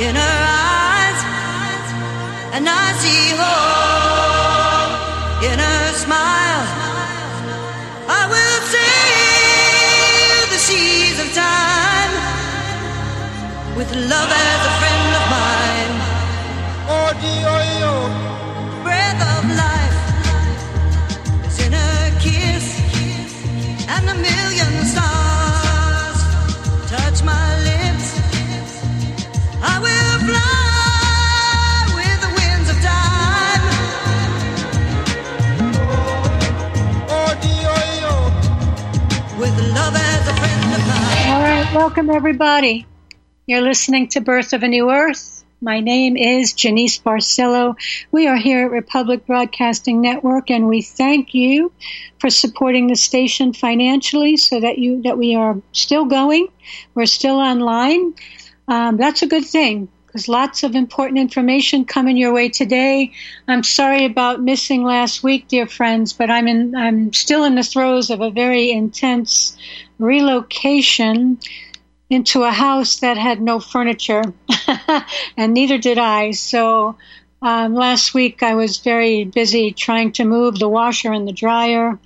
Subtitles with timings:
[0.00, 1.20] In her eyes,
[2.54, 3.57] and I see hope
[41.78, 42.84] welcome everybody.
[43.46, 45.44] You're listening to Birth of a New Earth.
[45.60, 47.76] My name is Jeanice Barcelo.
[48.10, 51.70] We are here at Republic Broadcasting Network, and we thank you
[52.18, 56.48] for supporting the station financially, so that you that we are still going.
[56.96, 58.12] We're still online.
[58.66, 63.12] Um, that's a good thing because lots of important information coming your way today.
[63.46, 66.74] I'm sorry about missing last week, dear friends, but I'm in.
[66.74, 69.56] I'm still in the throes of a very intense
[70.00, 71.38] relocation
[72.10, 74.22] into a house that had no furniture,
[75.36, 76.30] and neither did I.
[76.30, 76.96] So
[77.42, 81.98] um, last week I was very busy trying to move the washer and the dryer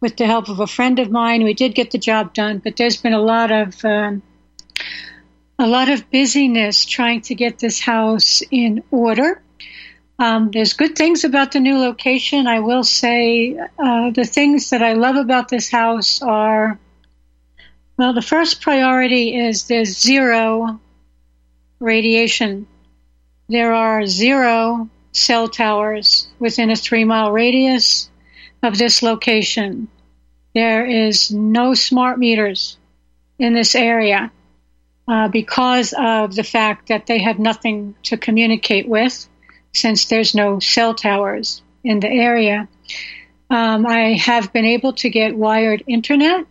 [0.00, 1.44] with the help of a friend of mine.
[1.44, 4.22] We did get the job done, but there's been a lot of um,
[5.58, 9.40] a lot of busyness trying to get this house in order.
[10.18, 12.46] Um, there's good things about the new location.
[12.46, 16.78] I will say uh, the things that I love about this house are
[17.96, 20.80] well, the first priority is there's zero
[21.78, 22.66] radiation.
[23.48, 28.10] There are zero cell towers within a three mile radius
[28.62, 29.88] of this location.
[30.54, 32.78] There is no smart meters
[33.38, 34.32] in this area
[35.06, 39.28] uh, because of the fact that they have nothing to communicate with
[39.72, 42.68] since there's no cell towers in the area.
[43.50, 46.46] Um, I have been able to get wired internet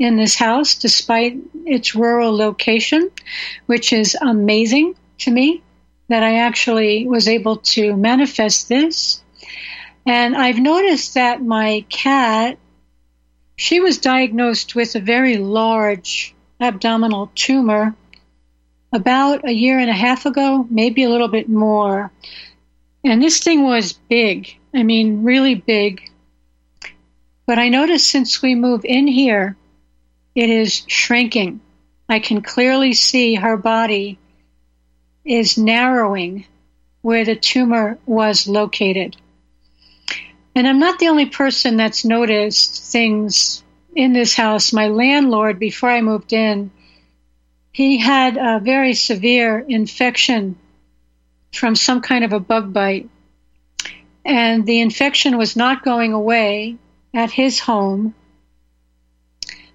[0.00, 3.10] in this house despite its rural location,
[3.66, 5.62] which is amazing to me
[6.08, 9.22] that I actually was able to manifest this.
[10.06, 12.58] And I've noticed that my cat,
[13.56, 17.94] she was diagnosed with a very large abdominal tumor
[18.92, 22.10] about a year and a half ago, maybe a little bit more.
[23.04, 24.56] And this thing was big.
[24.74, 26.10] I mean, really big.
[27.46, 29.56] But I noticed since we moved in here,
[30.34, 31.60] it is shrinking.
[32.08, 34.18] I can clearly see her body
[35.24, 36.46] is narrowing
[37.02, 39.16] where the tumor was located.
[40.54, 43.62] And I'm not the only person that's noticed things
[43.94, 44.72] in this house.
[44.72, 46.70] My landlord, before I moved in,
[47.72, 50.58] he had a very severe infection
[51.52, 53.08] from some kind of a bug bite.
[54.24, 56.76] And the infection was not going away
[57.14, 58.14] at his home.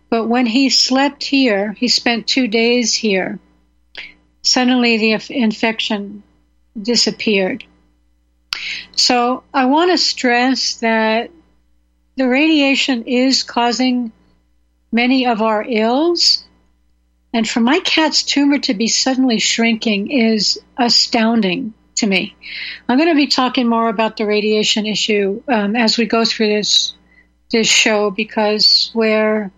[0.10, 3.40] But when he slept here, he spent two days here.
[4.44, 6.24] Suddenly the inf- infection
[6.80, 7.64] disappeared.
[8.96, 11.32] So I want to stress that
[12.16, 14.12] the radiation is causing
[14.92, 16.44] many of our ills.
[17.34, 22.36] And for my cat's tumor to be suddenly shrinking is astounding to me.
[22.88, 26.48] I'm going to be talking more about the radiation issue um, as we go through
[26.48, 26.94] this
[27.52, 29.52] this show because we're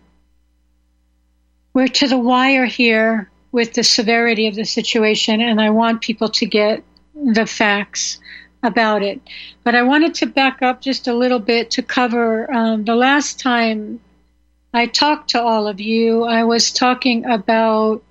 [1.78, 6.30] we're to the wire here with the severity of the situation, and I want people
[6.30, 6.84] to get
[7.14, 8.18] the facts
[8.64, 9.22] about it.
[9.64, 13.40] But I wanted to back up just a little bit to cover um, the last
[13.40, 14.00] time
[14.74, 16.24] I talked to all of you.
[16.24, 18.04] I was talking about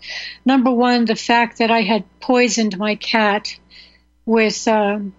[0.44, 3.58] number one, the fact that I had poisoned my cat
[4.24, 5.12] with um,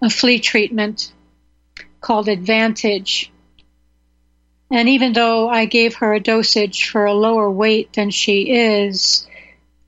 [0.00, 1.12] a flea treatment
[2.00, 3.32] called Advantage.
[4.72, 9.28] And even though I gave her a dosage for a lower weight than she is,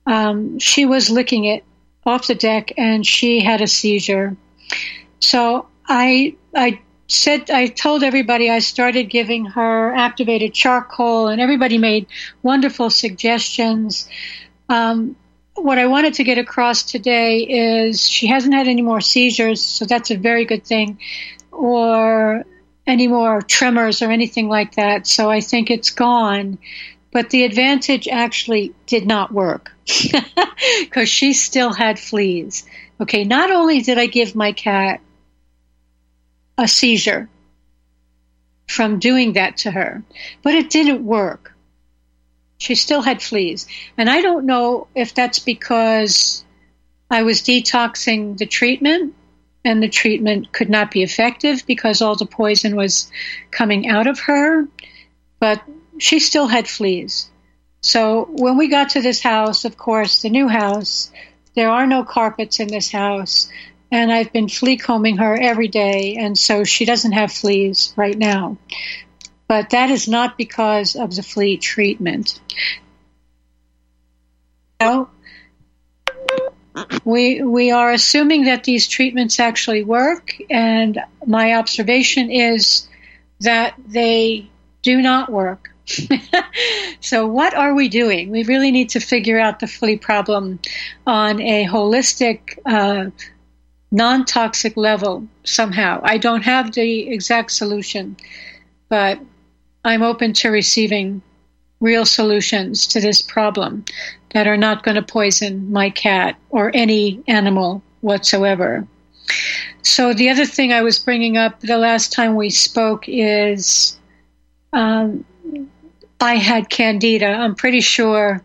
[0.06, 1.64] um, she was licking it
[2.04, 4.36] off the deck and she had a seizure.
[5.20, 11.78] So I, I said, I told everybody I started giving her activated charcoal and everybody
[11.78, 12.06] made
[12.42, 14.06] wonderful suggestions.
[14.68, 15.16] Um,
[15.54, 19.86] what I wanted to get across today is she hasn't had any more seizures, so
[19.86, 20.98] that's a very good thing,
[21.52, 22.44] or
[22.86, 25.06] any more tremors or anything like that.
[25.06, 26.58] So I think it's gone.
[27.12, 29.72] But the advantage actually did not work
[30.80, 32.64] because she still had fleas.
[33.00, 35.00] Okay, not only did I give my cat
[36.58, 37.28] a seizure
[38.66, 40.02] from doing that to her.
[40.42, 41.52] But it didn't work.
[42.58, 43.66] She still had fleas.
[43.96, 46.44] And I don't know if that's because
[47.10, 49.14] I was detoxing the treatment
[49.64, 53.10] and the treatment could not be effective because all the poison was
[53.50, 54.68] coming out of her.
[55.40, 55.62] But
[55.98, 57.30] she still had fleas.
[57.80, 61.10] So when we got to this house, of course, the new house,
[61.54, 63.50] there are no carpets in this house.
[63.90, 66.16] And I've been flea combing her every day.
[66.16, 68.58] And so she doesn't have fleas right now.
[69.48, 72.40] But that is not because of the flea treatment.
[74.80, 75.08] So
[77.04, 82.88] we we are assuming that these treatments actually work, and my observation is
[83.40, 84.48] that they
[84.82, 85.70] do not work.
[87.00, 88.30] so, what are we doing?
[88.30, 90.58] We really need to figure out the flea problem
[91.06, 93.10] on a holistic, uh,
[93.90, 96.00] non toxic level somehow.
[96.02, 98.16] I don't have the exact solution,
[98.88, 99.20] but
[99.84, 101.20] I'm open to receiving
[101.80, 103.84] real solutions to this problem
[104.34, 108.86] that are not going to poison my cat or any animal whatsoever.
[109.82, 113.98] So, the other thing I was bringing up the last time we spoke is
[114.72, 115.24] um,
[116.20, 117.26] I had candida.
[117.26, 118.42] I'm pretty sure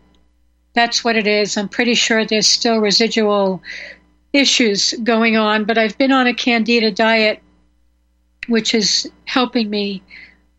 [0.74, 1.56] that's what it is.
[1.56, 3.62] I'm pretty sure there's still residual
[4.32, 7.42] issues going on, but I've been on a candida diet,
[8.46, 10.02] which is helping me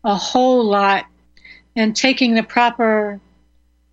[0.04, 1.06] a whole lot
[1.74, 3.18] and taking the proper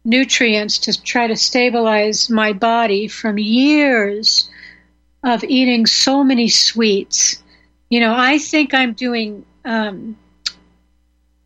[0.06, 4.50] nutrients to try to stabilize my body from years
[5.24, 7.42] of eating so many sweets.
[7.90, 10.18] You know, I think I'm doing um,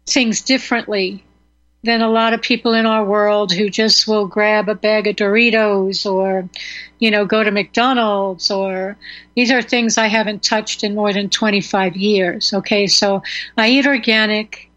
[0.05, 1.23] things differently
[1.83, 5.17] than a lot of people in our world who just will grab a bag of
[5.17, 6.47] Doritos or,
[7.00, 8.95] you know, go to McDonald's or
[9.35, 12.53] these are things I haven't touched in more than 25 years.
[12.53, 12.88] Okay.
[12.88, 13.21] So
[13.57, 14.69] I eat organic.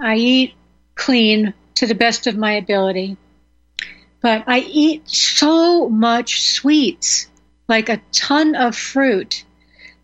[0.00, 0.54] I eat
[0.96, 3.16] clean to the best of my ability,
[4.20, 7.28] but I eat so much sweets,
[7.68, 9.44] like a ton of fruit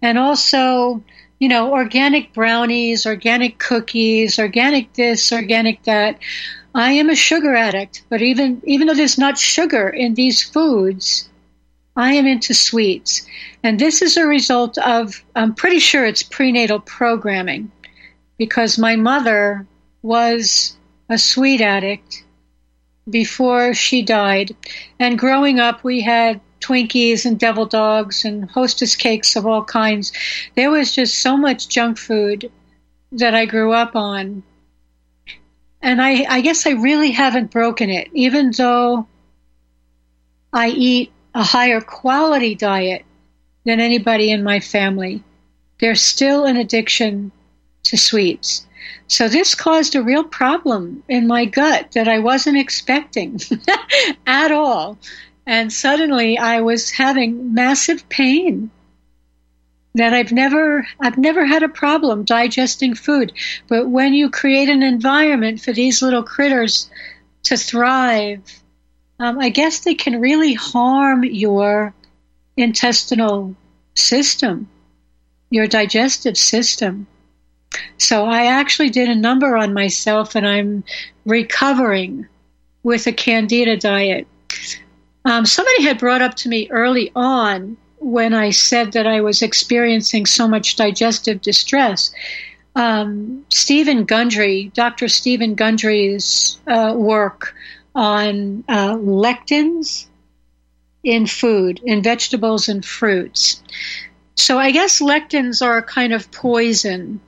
[0.00, 1.02] and also
[1.42, 6.20] you know, organic brownies, organic cookies, organic this, organic that.
[6.72, 11.28] I am a sugar addict, but even even though there's not sugar in these foods,
[11.96, 13.26] I am into sweets.
[13.64, 17.72] And this is a result of I'm pretty sure it's prenatal programming
[18.38, 19.66] because my mother
[20.02, 20.76] was
[21.12, 22.24] a sweet addict
[23.08, 24.56] before she died.
[24.98, 30.12] And growing up, we had Twinkies and devil dogs and hostess cakes of all kinds.
[30.56, 32.50] There was just so much junk food
[33.12, 34.42] that I grew up on.
[35.82, 39.06] And I, I guess I really haven't broken it, even though
[40.50, 43.04] I eat a higher quality diet
[43.66, 45.22] than anybody in my family.
[45.78, 47.32] There's still an addiction
[47.84, 48.66] to sweets.
[49.08, 53.40] So this caused a real problem in my gut that I wasn't expecting
[54.26, 54.98] at all.
[55.46, 58.70] And suddenly I was having massive pain
[59.94, 63.32] that I've never I've never had a problem digesting food.
[63.68, 66.90] But when you create an environment for these little critters
[67.44, 68.40] to thrive,
[69.18, 71.94] um, I guess they can really harm your
[72.56, 73.54] intestinal
[73.94, 74.68] system,
[75.50, 77.06] your digestive system.
[77.98, 80.84] So I actually did a number on myself, and I'm
[81.24, 82.26] recovering
[82.82, 84.26] with a candida diet.
[85.24, 89.42] Um, somebody had brought up to me early on when I said that I was
[89.42, 92.12] experiencing so much digestive distress.
[92.74, 95.08] Um, Stephen Gundry, Dr.
[95.08, 97.54] Stephen Gundry's uh, work
[97.94, 100.06] on uh, lectins
[101.04, 103.62] in food, in vegetables and fruits.
[104.34, 107.20] So I guess lectins are a kind of poison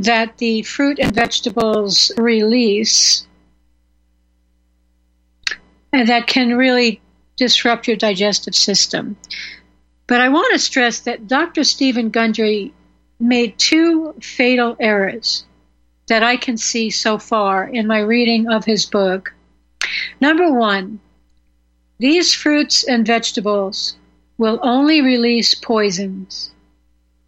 [0.00, 3.26] that the fruit and vegetables release
[5.92, 7.00] and that can really
[7.36, 9.16] disrupt your digestive system.
[10.06, 11.64] But I want to stress that Dr.
[11.64, 12.72] Stephen Gundry
[13.18, 15.44] made two fatal errors
[16.08, 19.34] that I can see so far in my reading of his book.
[20.20, 20.98] Number one,
[21.98, 23.96] these fruits and vegetables
[24.38, 26.52] will only release poisons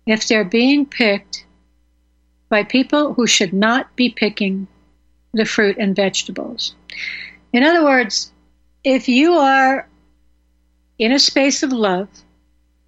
[0.06, 1.44] if they're being picked
[2.52, 4.66] by people who should not be picking
[5.32, 6.74] the fruit and vegetables.
[7.50, 8.30] In other words,
[8.84, 9.88] if you are
[10.98, 12.10] in a space of love,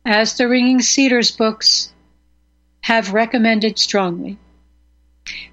[0.04, 1.94] as the Ringing Cedars books
[2.82, 4.36] have recommended strongly,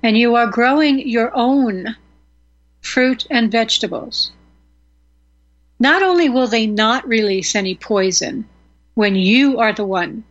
[0.03, 1.95] and you are growing your own
[2.81, 4.33] fruit and vegetables,
[5.79, 8.43] not only will they not release any poison
[8.93, 10.25] when you are the one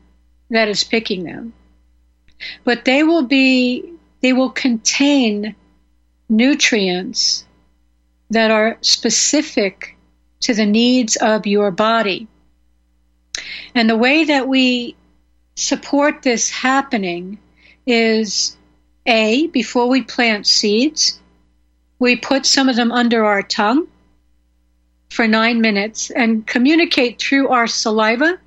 [0.51, 1.55] that is picking them,
[2.65, 5.55] but they will be, they will contain
[6.29, 7.45] nutrients
[8.31, 9.97] that are specific
[10.41, 12.27] to the needs of your body.
[13.75, 14.97] And the way that we
[15.55, 17.39] support this happening
[17.87, 18.57] is
[19.07, 21.21] A, before we plant seeds,
[21.99, 23.87] we put some of them under our tongue
[25.11, 28.39] for nine minutes and communicate through our saliva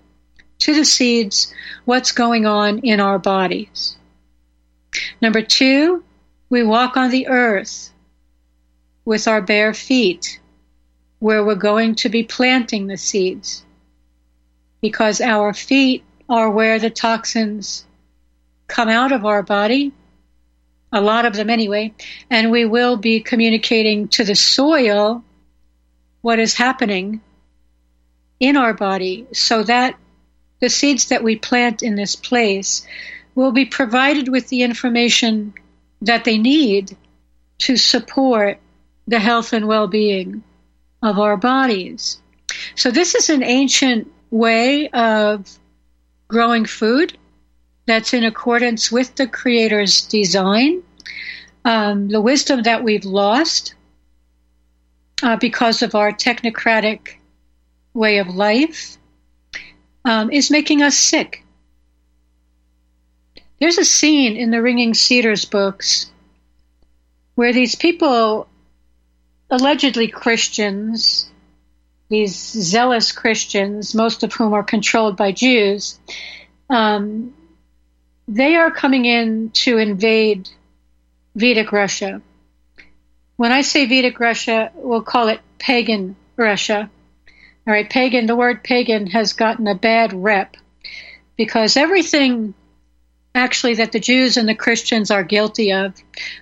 [0.64, 1.54] to the seeds
[1.84, 3.98] what's going on in our bodies.
[5.22, 6.06] Number two,
[6.50, 7.92] we walk on the earth
[9.04, 10.40] with our bare feet
[11.20, 13.66] where we're going to be planting the seeds
[14.82, 17.86] because our feet are where the toxins
[18.68, 19.92] come out of our body,
[20.94, 21.94] a lot of them anyway,
[22.30, 25.26] and we will be communicating to the soil
[26.22, 27.20] what is happening
[28.40, 29.98] in our body so that
[30.64, 32.88] the seeds that we plant in this place
[33.36, 35.54] will be provided with the information
[36.02, 36.96] that they need
[37.58, 38.60] to support
[39.06, 40.42] the health and well being
[41.02, 42.22] of our bodies.
[42.76, 45.60] So, this is an ancient way of
[46.30, 47.18] growing food
[47.86, 50.82] that's in accordance with the Creator's design.
[51.66, 53.76] Um, the wisdom that we've lost
[55.22, 57.16] uh, because of our technocratic
[57.94, 58.98] way of life
[60.06, 61.44] um, is making us sick.
[63.60, 66.12] There's a scene in the Ringing Cedars books
[67.36, 68.48] where these people,
[69.50, 71.30] allegedly Christians,
[72.10, 76.00] these zealous Christians, most of whom are controlled by Jews,
[76.70, 77.34] um,
[78.28, 80.50] they are coming in to invade
[81.36, 82.22] Vedic Russia.
[83.36, 86.90] When I say Vedic Russia, we'll call it pagan Russia.
[87.66, 90.58] All right, pagan, the word pagan has gotten a bad rep
[91.38, 92.54] because everything
[93.36, 95.94] actually that the Jews and the Christians are guilty of,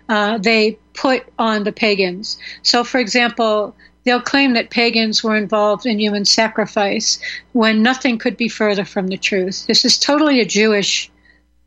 [0.10, 2.38] uh, they put on the pagans.
[2.64, 7.20] So, for example, they'll claim that pagans were involved in human sacrifice
[7.54, 9.68] when nothing could be further from the truth.
[9.68, 11.10] This is totally a Jewish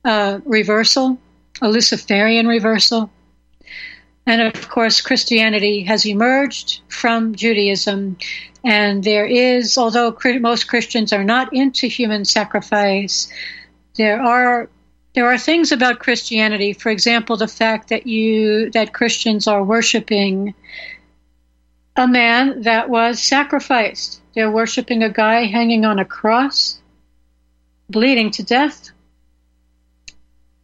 [0.05, 1.19] uh, reversal,
[1.63, 3.11] a Luciferian reversal.
[4.27, 8.17] And of course, Christianity has emerged from Judaism.
[8.65, 13.31] And there is, although most Christians are not into human sacrifice,
[13.97, 14.71] there are
[15.15, 20.55] there are things about Christianity, for example, the fact that you that Christians are worshiping
[21.95, 24.21] a man that was sacrificed.
[24.35, 26.81] They're worshiping a guy hanging on a cross,
[27.89, 28.91] bleeding to death.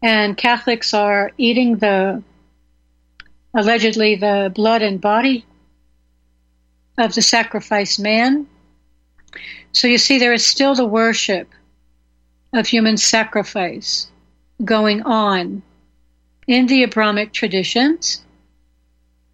[0.03, 2.23] And Catholics are eating the
[3.55, 5.45] allegedly the blood and body
[6.99, 8.47] of the sacrificed man.
[9.73, 11.49] So you see, there is still the worship
[12.53, 14.09] of human sacrifice
[14.65, 15.63] going on
[16.47, 18.23] in the Abrahamic traditions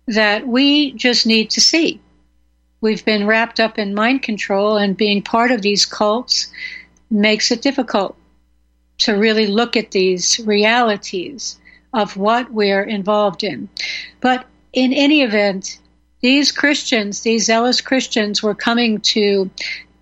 [0.07, 2.01] that we just need to see.
[2.81, 6.49] We've been wrapped up in mind control, and being part of these cults
[7.11, 8.17] makes it difficult
[8.99, 11.59] to really look at these realities
[11.93, 13.69] of what we're involved in.
[14.21, 15.81] But in any event,
[16.27, 19.49] these Christians, these zealous Christians, were coming to,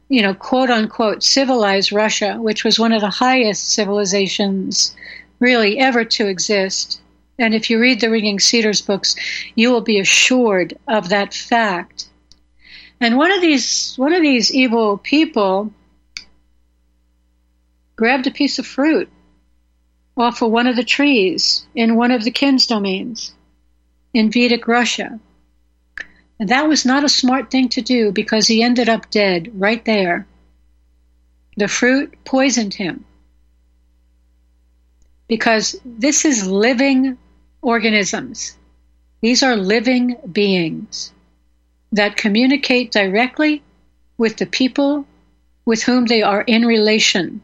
[0.09, 4.97] you know, quote unquote, civilize Russia, which was one of the highest civilizations
[5.39, 6.99] really ever to exist.
[7.39, 9.17] And if you read the Ringing Cedars books,
[9.55, 12.09] you will be assured of that fact.
[13.03, 15.75] And one of these one of these evil people
[17.97, 19.11] grabbed a piece of fruit
[20.17, 23.35] off of one of the trees in one of the Kin's domains
[24.15, 25.21] in Vedic Russia.
[26.39, 29.85] And that was not a smart thing to do because he ended up dead right
[29.85, 30.27] there.
[31.57, 33.05] The fruit poisoned him.
[35.29, 37.17] Because this is living
[37.63, 38.57] organisms.
[39.21, 41.13] These are living beings
[41.93, 43.63] that communicate directly
[44.19, 45.07] with the people
[45.65, 47.41] with whom they are in relation.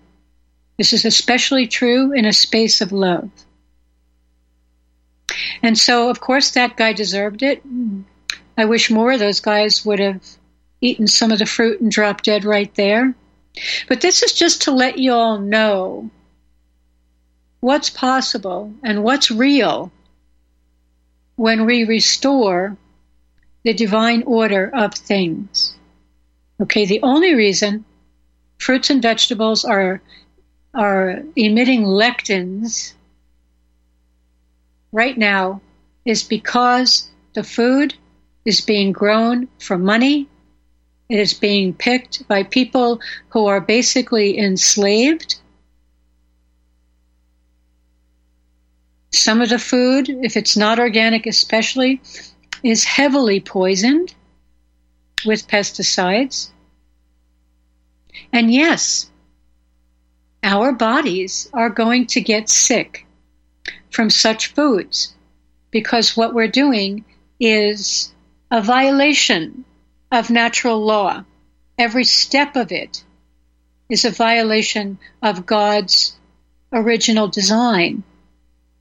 [0.76, 3.30] This is especially true in a space of love.
[5.62, 7.62] And so, of course, that guy deserved it.
[8.60, 10.22] I wish more of those guys would have
[10.82, 13.14] eaten some of the fruit and dropped dead right there.
[13.88, 16.10] But this is just to let you all know
[17.60, 19.90] what's possible and what's real
[21.36, 22.76] when we restore
[23.62, 25.74] the divine order of things.
[26.60, 27.86] Okay, the only reason
[28.58, 30.02] fruits and vegetables are
[30.74, 32.92] are emitting lectins
[34.92, 35.62] right now
[36.04, 37.94] is because the food
[38.44, 40.28] is being grown for money.
[41.08, 45.36] It is being picked by people who are basically enslaved
[49.12, 52.00] Some of the food, if it's not organic especially,
[52.62, 54.14] is heavily poisoned
[55.26, 56.50] with pesticides.
[58.32, 59.10] And yes,
[60.42, 63.06] our bodies are going to get sick
[63.90, 65.14] from such foods
[65.70, 67.04] because what we're doing
[67.40, 68.12] is
[68.50, 69.64] a violation
[70.10, 71.24] of natural law.
[71.78, 73.04] Every step of it
[73.88, 76.16] is a violation of God's
[76.72, 78.02] original design.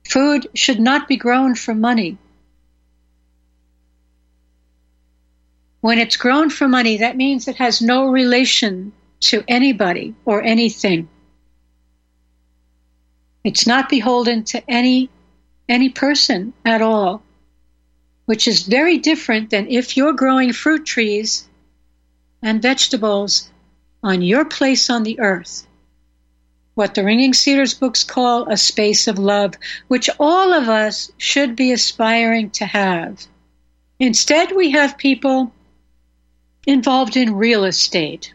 [0.08, 2.18] Food should not be grown for money.
[5.80, 11.08] When it's grown for money, that means it has no relation to anybody or anything.
[13.44, 15.08] It's not beholden to any
[15.68, 17.22] any person at all,
[18.30, 21.48] which is very different than if you're growing fruit trees
[22.40, 23.50] and vegetables
[24.04, 25.66] on your place on the earth.
[26.74, 29.54] What the Ringing Cedars books call a space of love,
[29.88, 33.26] which all of us should be aspiring to have.
[33.98, 35.52] Instead, we have people
[36.68, 38.32] involved in real estate,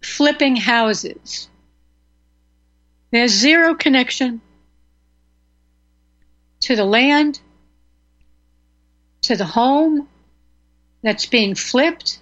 [0.00, 1.48] flipping houses.
[3.10, 4.40] There's zero connection
[6.60, 7.40] to the land,
[9.22, 10.08] to the home
[11.02, 12.20] that's being flipped.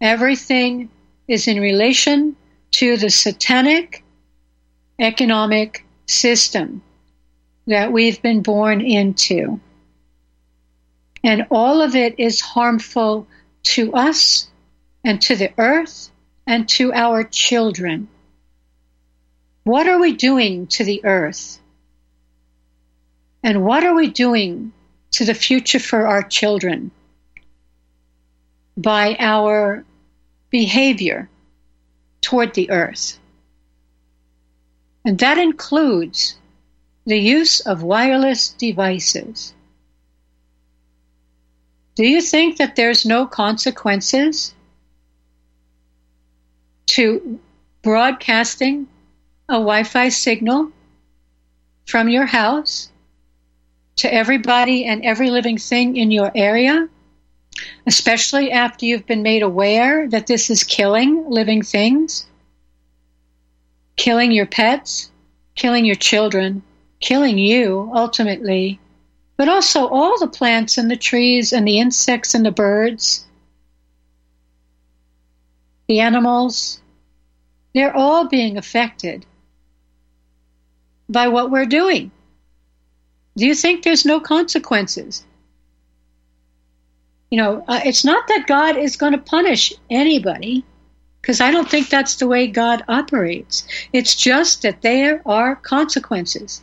[0.00, 0.90] Everything
[1.28, 2.36] is in relation
[2.72, 4.04] to the satanic
[4.98, 6.82] economic system
[7.66, 9.60] that we've been born into.
[11.24, 13.26] And all of it is harmful
[13.64, 14.48] to us
[15.04, 16.10] and to the earth
[16.46, 18.08] and to our children.
[19.64, 21.58] What are we doing to the earth?
[23.42, 24.72] And what are we doing
[25.12, 26.90] to the future for our children
[28.76, 29.84] by our
[30.50, 31.28] behavior
[32.20, 33.18] toward the earth?
[35.04, 36.36] And that includes
[37.06, 39.54] the use of wireless devices.
[41.94, 44.52] Do you think that there's no consequences
[46.86, 47.38] to
[47.82, 48.88] broadcasting
[49.48, 50.72] a Wi Fi signal
[51.86, 52.90] from your house
[53.96, 56.88] to everybody and every living thing in your area,
[57.86, 62.26] especially after you've been made aware that this is killing living things,
[63.96, 65.10] killing your pets,
[65.54, 66.62] killing your children,
[67.00, 68.78] killing you ultimately,
[69.36, 73.26] but also all the plants and the trees and the insects and the birds,
[75.88, 76.80] the animals,
[77.74, 79.24] they're all being affected
[81.08, 82.10] by what we're doing.
[83.36, 85.24] Do you think there's no consequences?
[87.30, 90.64] You know, uh, it's not that God is going to punish anybody,
[91.20, 93.66] because I don't think that's the way God operates.
[93.92, 96.62] It's just that there are consequences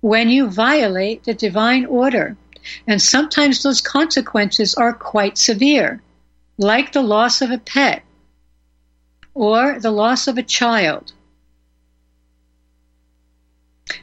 [0.00, 2.36] when you violate the divine order.
[2.86, 6.02] And sometimes those consequences are quite severe,
[6.58, 8.02] like the loss of a pet
[9.34, 11.12] or the loss of a child.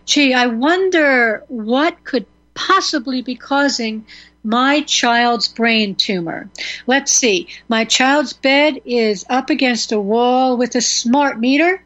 [0.06, 4.06] Gee, I wonder what could possibly be causing
[4.44, 6.50] my child's brain tumor.
[6.86, 7.48] Let's see.
[7.70, 11.84] My child's bed is up against a wall with a smart meter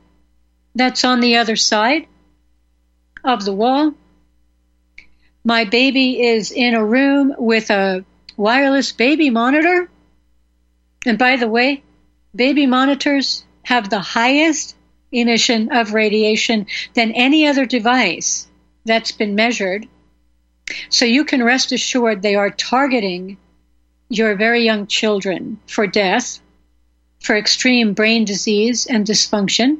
[0.76, 2.08] that's on the other side
[3.24, 3.94] of the wall.
[5.44, 8.04] My baby is in a room with a
[8.36, 9.90] wireless baby monitor.
[11.06, 11.84] And by the way,
[12.36, 14.76] baby monitors have the highest
[15.12, 18.48] emission of radiation than any other device
[18.86, 19.88] that's been measured.
[20.89, 23.38] So you can rest assured they are targeting
[24.10, 26.39] your very young children for death,
[27.20, 29.80] for extreme brain disease and dysfunction.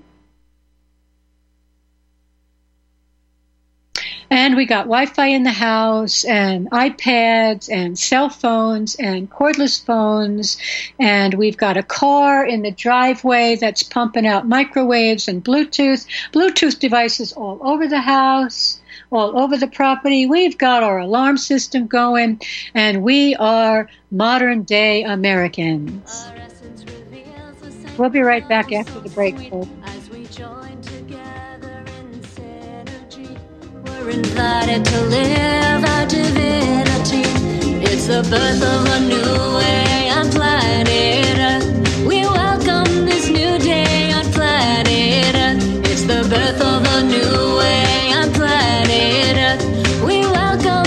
[4.30, 9.84] And we got Wi Fi in the house, and iPads, and cell phones, and cordless
[9.84, 10.58] phones.
[11.00, 16.80] And we've got a car in the driveway that's pumping out microwaves and Bluetooth, Bluetooth
[16.80, 20.26] devices all over the house, all over the property.
[20.26, 22.42] We've got our alarm system going,
[22.74, 26.28] and we are modern day Americans.
[27.98, 29.70] We'll be right back after the break, folks.
[34.08, 37.28] We're invited to live our divinity.
[37.84, 42.06] It's the birth of a new way on planet Earth.
[42.08, 45.92] We welcome this new day on planet Earth.
[45.92, 49.66] It's the birth of a new way on planet Earth.
[50.06, 50.87] We welcome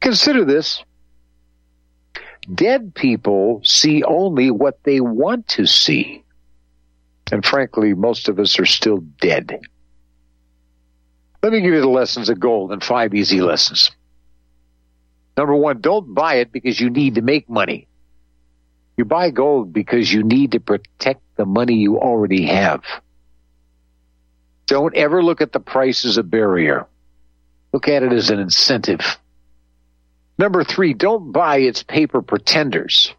[0.00, 0.82] Consider this.
[2.52, 6.22] Dead people see only what they want to see.
[7.32, 9.60] And frankly, most of us are still dead.
[11.42, 13.90] Let me give you the lessons of gold and five easy lessons.
[15.36, 17.88] Number one, don't buy it because you need to make money.
[18.96, 22.82] You buy gold because you need to protect the money you already have.
[24.66, 26.86] Don't ever look at the price as a barrier.
[27.72, 29.18] Look at it as an incentive.
[30.38, 33.14] Number three, don't buy its paper pretenders.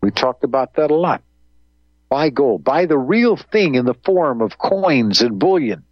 [0.00, 1.22] We talked about that a lot.
[2.10, 2.62] Buy gold.
[2.62, 5.84] Buy the real thing in the form of coins and bullion.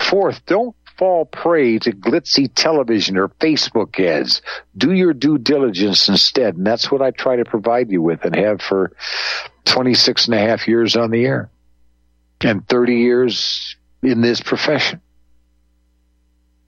[0.00, 4.40] Fourth, don't fall prey to glitzy television or Facebook ads.
[4.76, 6.56] Do your due diligence instead.
[6.56, 8.92] And that's what I try to provide you with and have for
[9.64, 11.50] 26 and a half years on the air
[12.40, 15.00] and 30 years in this profession.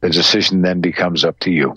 [0.00, 1.76] The decision then becomes up to you.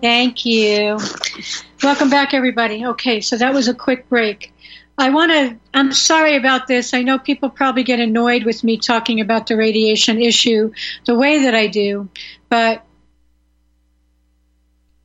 [0.00, 0.98] Thank you.
[1.82, 2.86] Welcome back, everybody.
[2.86, 4.52] Okay, so that was a quick break.
[4.98, 6.92] I want to, I'm sorry about this.
[6.92, 10.72] I know people probably get annoyed with me talking about the radiation issue
[11.06, 12.08] the way that I do,
[12.48, 12.84] but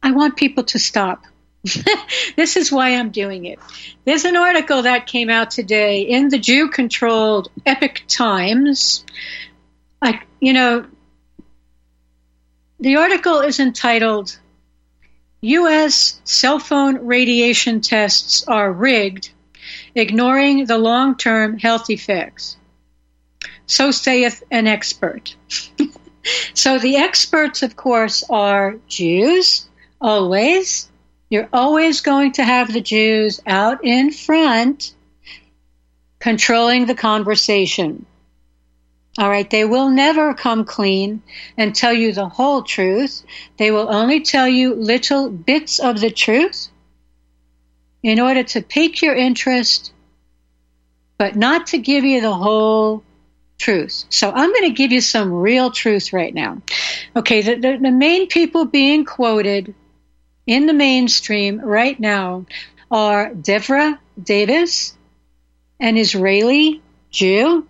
[0.01, 1.25] I want people to stop.
[2.35, 3.59] this is why I'm doing it.
[4.03, 9.05] There's an article that came out today in the Jew controlled Epoch Times.
[10.01, 10.87] I, you know,
[12.79, 14.39] the article is entitled
[15.41, 16.19] U.S.
[16.23, 19.32] cell phone radiation tests are rigged
[19.95, 22.57] ignoring the long term health effects.
[23.65, 25.35] So saith an expert.
[26.53, 29.67] so the experts, of course, are Jews,
[30.01, 30.89] always.
[31.29, 34.93] You're always going to have the Jews out in front
[36.19, 38.05] controlling the conversation.
[39.17, 41.21] All right, they will never come clean
[41.57, 43.23] and tell you the whole truth.
[43.57, 46.69] They will only tell you little bits of the truth
[48.03, 49.93] in order to pique your interest,
[51.17, 53.03] but not to give you the whole
[53.57, 54.03] truth.
[54.09, 56.61] So I'm going to give you some real truth right now.
[57.15, 59.73] Okay, the, the, the main people being quoted
[60.45, 62.45] in the mainstream right now
[62.91, 64.95] are Devra Davis,
[65.79, 67.67] an Israeli Jew,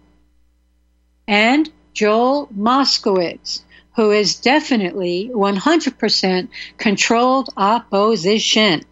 [1.28, 3.62] and Joel Moskowitz,
[3.96, 8.84] who is definitely 100% controlled opposition.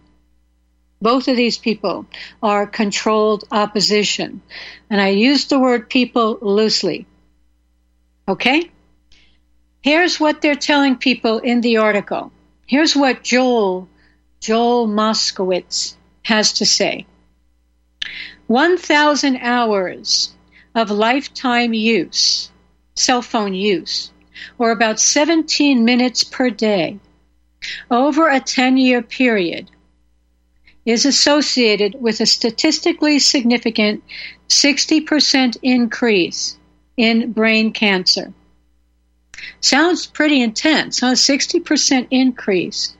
[1.02, 2.06] Both of these people
[2.44, 4.42] are controlled opposition.
[4.90, 7.08] And I use the word people loosely.
[8.28, 8.70] Okay?
[9.82, 12.32] Here's what they're telling people in the article.
[12.68, 13.90] Here's what Joel,
[14.40, 17.08] Joel Moskowitz has to say.
[18.48, 20.36] 1,000 hours
[20.76, 22.52] of lifetime use,
[22.96, 24.12] cell phone use,
[24.58, 27.00] or about 17 minutes per day
[27.90, 29.70] over a 10 year period
[30.86, 34.04] is associated with a statistically significant
[34.50, 36.58] 60% increase
[36.98, 38.34] in brain cancer.
[39.60, 41.13] Sounds pretty intense, huh?
[41.13, 42.96] 60% increase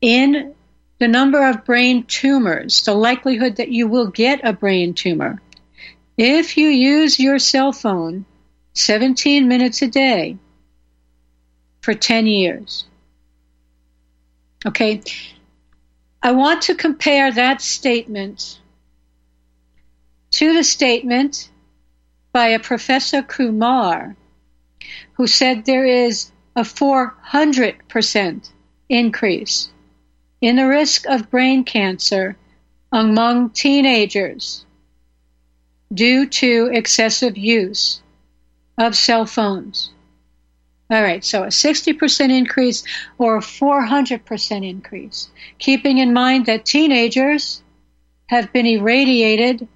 [0.00, 0.54] in
[0.98, 5.42] the number of brain tumors, the likelihood that you will get a brain tumor.
[6.16, 8.24] If you use your cell phone
[8.74, 10.36] 17 minutes a day
[11.80, 12.84] for 10 years.
[14.66, 15.02] Okay,
[16.26, 18.58] I want to compare that statement
[20.32, 21.48] to the statement
[22.32, 24.16] by a Professor Kumar
[25.12, 28.50] who said there is a 400%
[28.88, 29.70] increase
[30.40, 32.36] in the risk of brain cancer
[32.90, 34.66] among teenagers
[35.94, 38.02] due to excessive use
[38.76, 39.90] of cell phones.
[40.88, 42.84] All right, so a 60% increase
[43.18, 47.62] or a 400% increase, keeping in mind that teenagers
[48.26, 49.66] have been irradiated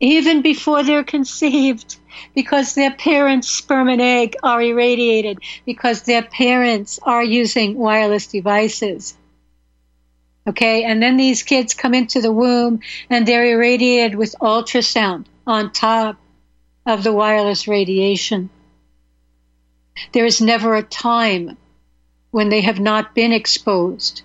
[0.00, 1.96] even before they're conceived
[2.34, 9.16] because their parents' sperm and egg are irradiated because their parents are using wireless devices.
[10.46, 15.72] Okay, and then these kids come into the womb and they're irradiated with ultrasound on
[15.72, 16.20] top
[16.84, 18.50] of the wireless radiation.
[20.12, 21.56] There is never a time
[22.30, 24.22] when they have not been exposed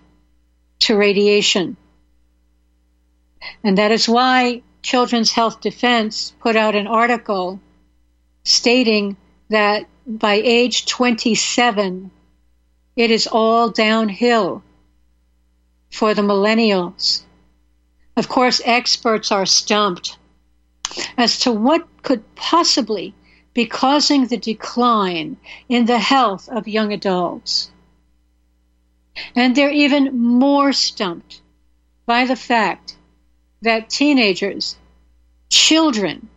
[0.80, 1.78] to radiation.
[3.64, 7.60] And that is why Children's Health Defense put out an article
[8.44, 9.18] stating
[9.50, 12.12] that by age 27,
[12.96, 14.64] it is all downhill
[15.92, 17.24] for the millennials.
[18.18, 20.18] Of course, experts are stumped
[21.18, 23.14] as to what could possibly
[23.54, 27.72] be causing the decline in the health of young adults.
[29.36, 31.42] And they're even more stumped
[32.06, 32.96] by the fact
[33.62, 34.78] that teenagers,
[35.50, 36.30] children,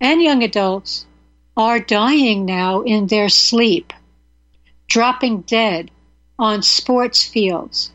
[0.00, 1.06] and young adults
[1.56, 3.92] are dying now in their sleep,
[4.88, 5.90] dropping dead
[6.38, 7.92] on sports fields.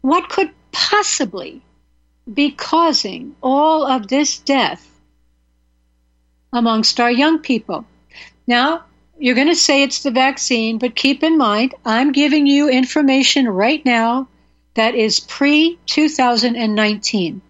[0.00, 1.62] What could possibly
[2.32, 4.86] be causing all of this death
[6.52, 7.84] amongst our young people?
[8.46, 8.84] Now,
[9.18, 13.48] you're going to say it's the vaccine, but keep in mind, I'm giving you information
[13.48, 14.28] right now
[14.74, 17.42] that is pre 2019.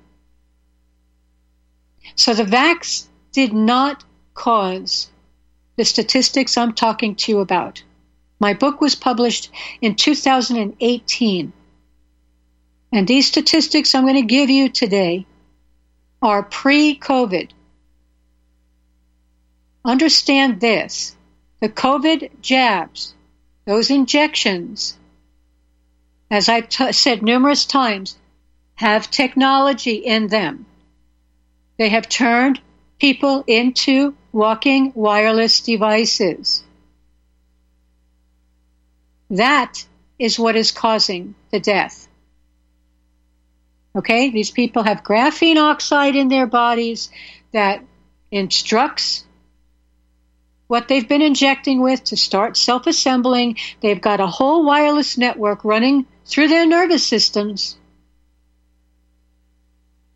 [2.16, 5.10] So the vax did not cause
[5.76, 7.82] the statistics I'm talking to you about.
[8.40, 11.52] My book was published in 2018.
[12.92, 15.26] And these statistics I'm going to give you today
[16.20, 17.50] are pre COVID.
[19.84, 21.16] Understand this
[21.60, 23.14] the COVID jabs,
[23.66, 24.96] those injections,
[26.30, 28.16] as I've t- said numerous times,
[28.74, 30.64] have technology in them.
[31.78, 32.60] They have turned
[32.98, 36.62] people into walking wireless devices.
[39.30, 39.84] That
[40.18, 42.08] is what is causing the death.
[43.94, 47.10] Okay, these people have graphene oxide in their bodies
[47.52, 47.82] that
[48.30, 49.24] instructs
[50.70, 53.56] what they've been injecting with to start self assembling.
[53.80, 57.76] They've got a whole wireless network running through their nervous systems.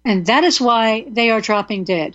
[0.04, 2.14] And that is why they are dropping dead.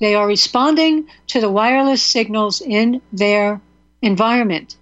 [0.00, 3.60] They are responding to the wireless signals in their
[4.02, 4.76] environment.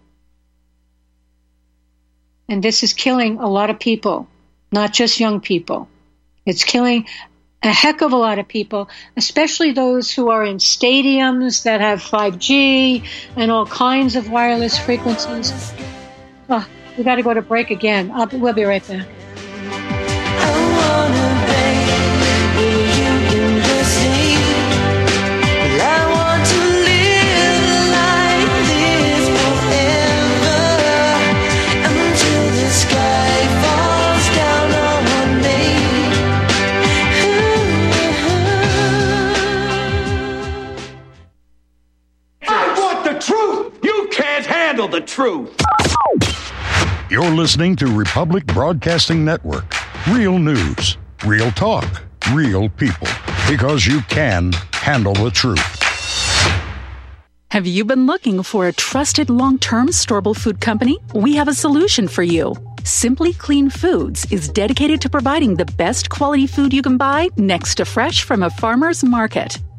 [2.48, 4.28] And this is killing a lot of people,
[4.72, 5.90] not just young people.
[6.46, 7.06] It's killing
[7.62, 12.00] a heck of a lot of people, especially those who are in stadiums that have
[12.00, 15.72] 5G and all kinds of wireless frequencies.
[16.48, 18.10] Oh, we got to go to break again.
[18.12, 19.06] I'll, we'll be right back.
[44.88, 45.56] The truth.
[47.10, 49.74] You're listening to Republic Broadcasting Network.
[50.08, 53.08] Real news, real talk, real people.
[53.48, 55.58] Because you can handle the truth.
[57.50, 60.98] Have you been looking for a trusted long term storable food company?
[61.14, 62.54] We have a solution for you.
[62.84, 67.74] Simply Clean Foods is dedicated to providing the best quality food you can buy next
[67.76, 69.58] to fresh from a farmer's market.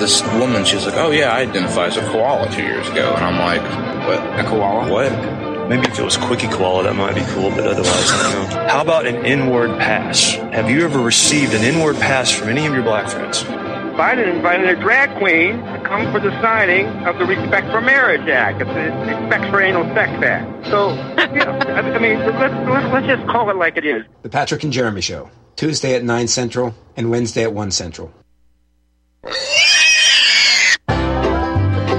[0.00, 3.12] This woman, she's like, oh yeah, I identify as a koala two years ago.
[3.14, 3.60] And I'm like,
[4.08, 4.40] what?
[4.40, 4.90] A koala?
[4.90, 5.68] What?
[5.68, 8.68] Maybe if it was Quickie Koala, that might be cool, but otherwise, I.
[8.70, 10.32] How about an inward pass?
[10.32, 13.42] Have you ever received an inward pass from any of your black friends?
[13.42, 18.26] Biden invited a drag queen to come for the signing of the Respect for Marriage
[18.26, 20.66] Act, it's the Respect for Anal Sex Act.
[20.68, 20.92] So,
[21.34, 24.04] you know, I I mean, let's, let's, let's just call it like it is.
[24.22, 28.10] The Patrick and Jeremy Show, Tuesday at 9 Central and Wednesday at 1 Central.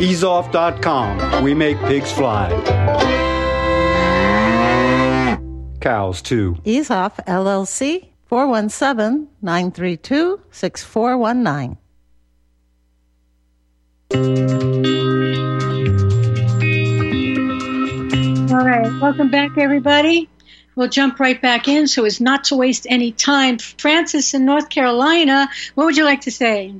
[0.00, 1.42] Easeoff.com.
[1.42, 2.50] We make pigs fly.
[5.80, 6.56] Cows, too.
[6.64, 11.78] Ease Off LLC 417 932 6419.
[18.52, 20.28] All right, welcome back, everybody.
[20.76, 23.58] We'll jump right back in so as not to waste any time.
[23.58, 26.74] Francis in North Carolina, what would you like to say?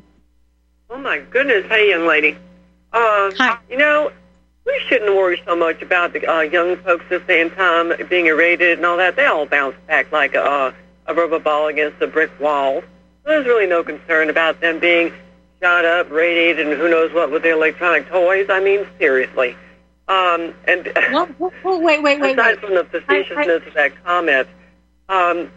[0.88, 2.36] Oh my goodness, hey young lady.
[2.92, 3.58] Uh, Hi.
[3.68, 4.10] You know,
[4.66, 8.26] we shouldn't worry so much about the uh, young folks at the same time being
[8.26, 9.16] irradiated and all that.
[9.16, 10.74] They all bounce back like a,
[11.06, 12.82] a rubber ball against a brick wall.
[13.24, 15.12] There's really no concern about them being
[15.62, 18.46] shot up, radiated, and who knows what with their electronic toys.
[18.48, 19.56] I mean, seriously.
[20.08, 22.60] Um, and Well, well, well, wait, wait, wait, aside wait.
[22.60, 24.48] from the facetiousness of that comment,
[25.08, 25.50] um,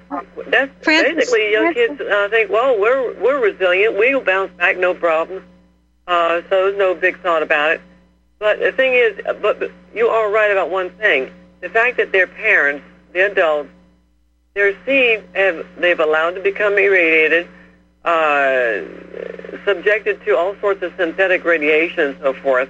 [0.47, 1.97] that's Francis, basically young Francis.
[1.97, 5.43] kids uh, think, well, we're we're resilient, we'll bounce back, no problem.
[6.07, 7.81] Uh, so no big thought about it.
[8.39, 12.11] But the thing is, uh, but, you are right about one thing: the fact that
[12.11, 13.69] their parents, the adults,
[14.53, 17.47] their seed have they've allowed to become irradiated,
[18.03, 18.81] uh,
[19.65, 22.69] subjected to all sorts of synthetic radiation and so forth,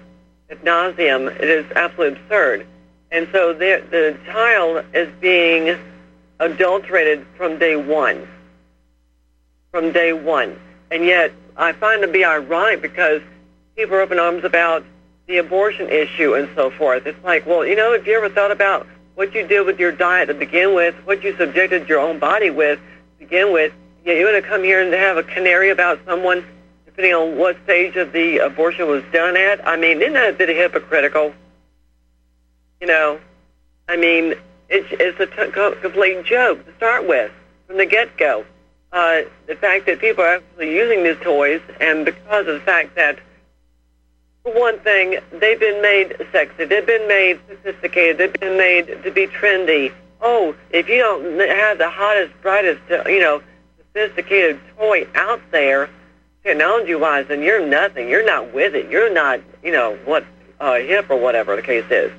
[0.51, 1.35] ad nauseum.
[1.39, 2.67] It is absolutely absurd.
[3.11, 5.77] And so the child is being
[6.39, 8.27] adulterated from day one.
[9.71, 10.59] From day one.
[10.91, 13.21] And yet, I find it to be ironic because
[13.75, 14.83] people are up in arms about
[15.27, 17.05] the abortion issue and so forth.
[17.05, 19.91] It's like, well, you know, have you ever thought about what you did with your
[19.91, 23.71] diet to begin with, what you subjected your own body with to begin with?
[24.05, 26.43] Yeah, you're going to come here and have a canary about someone
[26.85, 29.67] depending on what stage of the abortion was done at?
[29.67, 31.33] I mean, isn't that a bit hypocritical?
[32.79, 33.19] You know,
[33.89, 34.35] I mean,
[34.69, 37.31] it's, it's a t- complete joke to start with
[37.67, 38.45] from the get-go.
[38.93, 42.95] Uh, the fact that people are actually using these toys, and because of the fact
[42.95, 43.17] that,
[44.43, 49.09] for one thing, they've been made sexy, they've been made sophisticated, they've been made to
[49.09, 49.91] be trendy.
[50.21, 53.41] Oh, if you don't have the hottest, brightest, uh, you know,
[53.77, 55.89] sophisticated toy out there,
[56.43, 58.07] technology wise, then you're nothing.
[58.09, 58.91] You're not with it.
[58.91, 60.23] You're not, you know, what
[60.59, 62.11] uh, hip or whatever the case is.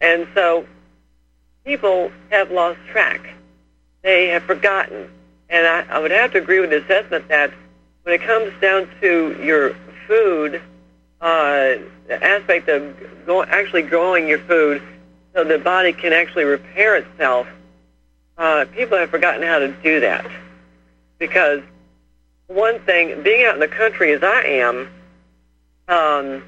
[0.00, 0.66] And so
[1.64, 3.20] people have lost track.
[4.02, 5.08] They have forgotten.
[5.48, 7.52] And I, I would have to agree with the assessment that
[8.02, 9.74] when it comes down to your
[10.06, 10.60] food,
[11.20, 11.76] uh,
[12.06, 14.82] the aspect of go, actually growing your food
[15.34, 17.46] so the body can actually repair itself,
[18.36, 20.26] uh, people have forgotten how to do that.
[21.18, 21.62] Because
[22.46, 24.88] one thing, being out in the country as I am,
[25.88, 26.42] um,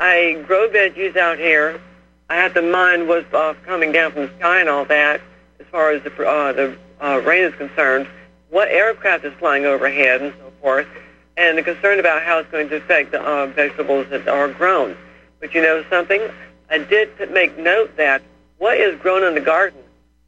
[0.00, 1.80] I grow veggies out here.
[2.30, 5.20] I have to mind what's uh, coming down from the sky and all that,
[5.60, 8.08] as far as the, uh, the uh, rain is concerned,
[8.50, 10.86] what aircraft is flying overhead and so forth,
[11.36, 14.96] and the concern about how it's going to affect the uh, vegetables that are grown.
[15.40, 16.22] But you know something?
[16.70, 18.22] I did make note that
[18.58, 19.80] what is grown in the garden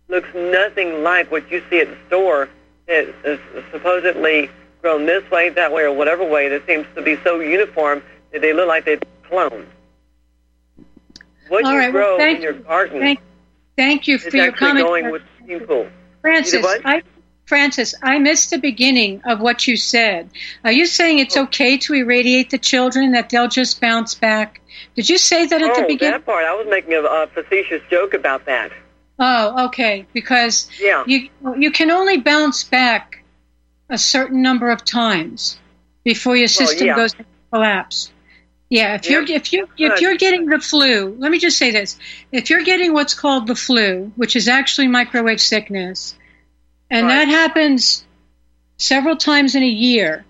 [0.09, 2.49] looks nothing like what you see at the store
[2.87, 3.41] that is
[3.71, 4.51] supposedly
[4.81, 8.03] grown this way, that way, or whatever way that seems to be so uniform
[8.33, 9.67] that they look like they've cloned.
[11.49, 12.61] What All you right, well, grow thank in your you.
[12.61, 13.21] garden Thank,
[13.77, 14.87] thank you is for your actually comment.
[14.87, 15.89] going with the pool.
[16.21, 16.81] Francis, You know what?
[16.85, 17.03] I,
[17.47, 20.31] Francis, I missed the beginning of what you said.
[20.65, 21.43] Are you saying it's Oh.
[21.45, 24.61] okay to irradiate the children, that they'll just bounce back?
[24.95, 26.13] Did you say that at oh, the beginning?
[26.13, 26.45] that part.
[26.45, 28.71] I was making a, a facetious joke about that.
[29.19, 30.07] Oh, okay.
[30.13, 31.05] Because Yeah.
[31.07, 33.23] you you can only bounce back
[33.91, 35.59] a certain number of times
[36.05, 36.97] before your system yeah.
[36.97, 38.13] goes into collapse.
[38.71, 41.99] Yeah, if you're if you if you're getting the flu, let me just say this:
[42.31, 46.15] if you're getting what's called the flu, which is actually microwave sickness,
[46.89, 48.05] and that happens
[48.77, 50.25] several times in a year,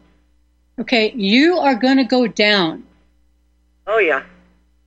[0.79, 2.83] okay, you are going to go down.
[3.87, 4.23] Oh yeah.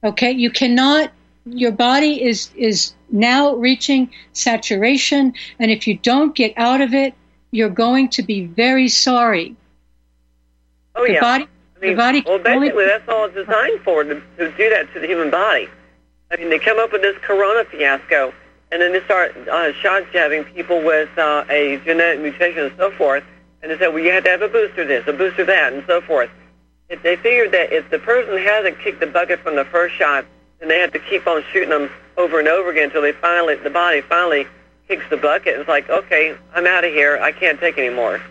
[0.04, 1.12] Okay, you cannot.
[1.46, 7.14] Your body is is now reaching saturation, and if you don't get out of it,
[7.52, 9.56] you're going to be very sorry.
[10.96, 11.22] Oh The yeah.
[11.22, 11.48] body-
[11.88, 15.08] mean, body well, basically, that's all it's designed for to, to do that to the
[15.08, 15.70] human body.
[16.32, 18.34] I mean, they come up with this corona fiasco,
[18.72, 22.92] and then they start uh, shot jabbing people with uh, a genetic mutation and so
[22.92, 23.24] forth,
[23.62, 25.84] and they say, well, you have to have a booster this, a booster that, and
[25.86, 26.30] so forth.
[26.90, 30.26] If they figured that if the person hasn't kicked the bucket from the first shot,
[30.60, 33.56] then they have to keep on shooting them over and over again until they finally,
[33.56, 34.48] the body finally
[34.88, 35.60] kicks the bucket.
[35.60, 37.20] It's like, okay, I'm out of here.
[37.22, 38.22] I can't take anymore,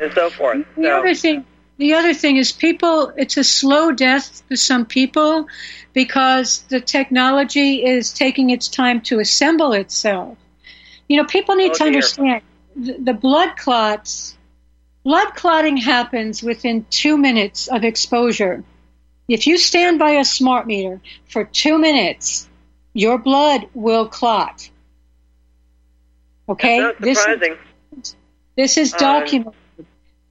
[0.00, 0.64] and so forth.
[0.76, 1.44] The so, other thing,
[1.78, 3.12] the other thing is people.
[3.16, 5.46] It's a slow death for some people
[5.92, 10.38] because the technology is taking its time to assemble itself.
[11.08, 12.42] You know, people need Oh, to understand
[12.74, 14.36] the, the blood clots.
[15.04, 18.64] Blood clotting happens within two minutes of exposure.
[19.28, 22.48] If you stand by a smart meter for two minutes,
[22.92, 24.68] your blood will clot.
[26.48, 27.56] Okay, That's not This is- surprising.
[28.56, 29.54] this is Um, documented.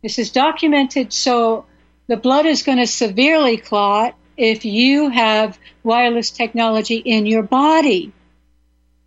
[0.05, 1.65] This is documented, so
[2.05, 8.13] the blood is going to severely clot if you have wireless technology in your body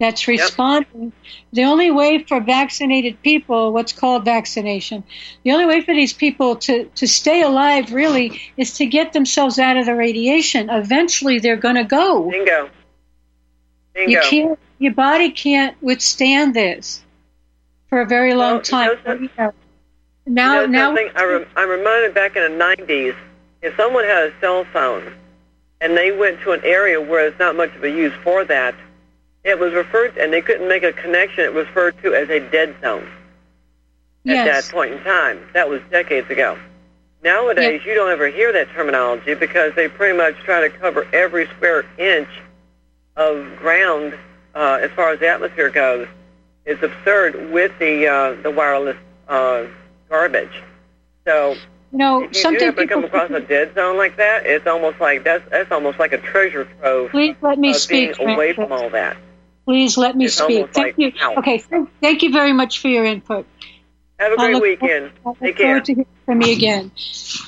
[0.00, 1.12] that's responding.
[1.52, 5.04] The only way for vaccinated people, what's called vaccination,
[5.44, 9.60] the only way for these people to, to stay alive really is to get themselves
[9.60, 10.68] out of the radiation.
[10.68, 12.28] Eventually, they're going to go.
[12.28, 12.70] Bingo.
[13.94, 14.10] Bingo.
[14.10, 14.58] You can't.
[14.80, 17.04] Your body can't withstand this
[17.88, 18.98] for a very long time.
[19.06, 19.52] You know,
[20.28, 21.10] now, you know now.
[21.16, 23.14] I rem- I'm reminded back in the 90s,
[23.62, 25.12] if someone had a cell phone
[25.80, 28.74] and they went to an area where there's not much of a use for that,
[29.44, 31.44] it was referred and they couldn't make a connection.
[31.44, 33.06] It was referred to as a dead zone
[34.26, 34.66] at Yes.
[34.66, 35.40] that point in time.
[35.54, 36.58] That was decades ago.
[37.22, 41.46] Nowadays, you don't ever hear that terminology because they pretty much try to cover every
[41.46, 42.28] square inch
[43.16, 44.14] of ground
[44.54, 46.06] uh, as far as the atmosphere goes.
[46.64, 49.64] It's absurd with the uh, the wireless uh,
[50.08, 50.62] garbage.
[51.26, 51.52] So
[51.92, 54.66] you know, if you do something happen come across a dead zone like that, it's
[54.66, 58.16] almost like that's that's almost like a treasure trove Please let me speak.
[58.18, 59.16] being away from all that.
[59.64, 60.72] Please let me It's speak.
[60.72, 61.12] Thank like, you.
[61.22, 61.34] ow.
[61.36, 63.46] Okay, thank, thank you very much for your input.
[64.18, 65.12] Have a great look- weekend.
[65.24, 65.66] I look Take care.
[65.66, 66.90] forward to hearing from you again.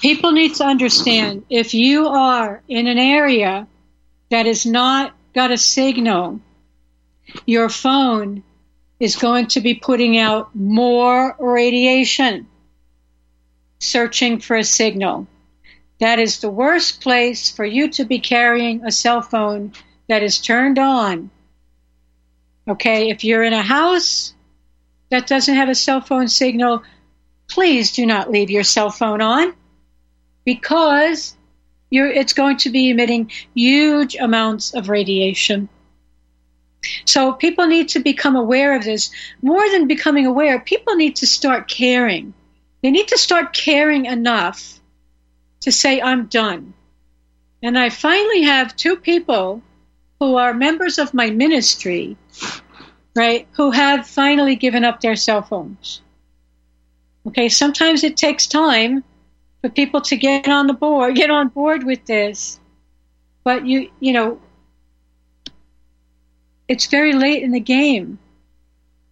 [0.03, 3.67] People need to understand if you are in an area
[4.31, 6.41] that has not got a signal,
[7.47, 8.43] your phone
[9.01, 12.47] is going to be putting out more radiation,
[13.81, 15.27] searching for a signal.
[15.99, 19.73] That is the worst place for you to be carrying a cell phone
[20.09, 21.31] that is turned on.
[22.69, 24.35] Okay, if you're in a house
[25.11, 26.83] that doesn't have a cell phone signal,
[27.49, 29.55] please do not leave your cell phone on
[30.45, 31.37] because
[31.91, 35.69] it's going to be emitting huge amounts of radiation.
[37.05, 39.11] So people need to become aware of this.
[39.43, 42.33] More than becoming aware, people need to start caring.
[42.83, 44.81] They need to start caring enough
[45.61, 46.73] to say, I'm done.
[47.63, 49.63] And I finally have two people
[50.19, 52.17] who are members of my ministry,
[53.15, 56.01] right, who have finally given up their cell phones.
[57.27, 59.05] Okay, sometimes it takes time
[59.61, 62.59] for people to get on the board, get on board with this.
[63.45, 64.41] But you, you know,
[66.69, 68.19] it's very late in the game.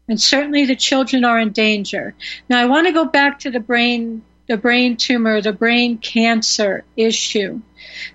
[0.09, 2.15] And certainly the children are in danger.
[2.49, 6.85] Now I want to go back to the brain, the brain tumor, the brain cancer
[6.97, 7.61] issue.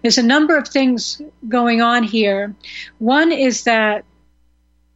[0.01, 2.55] There's a number of things going on here.
[2.97, 4.05] One is that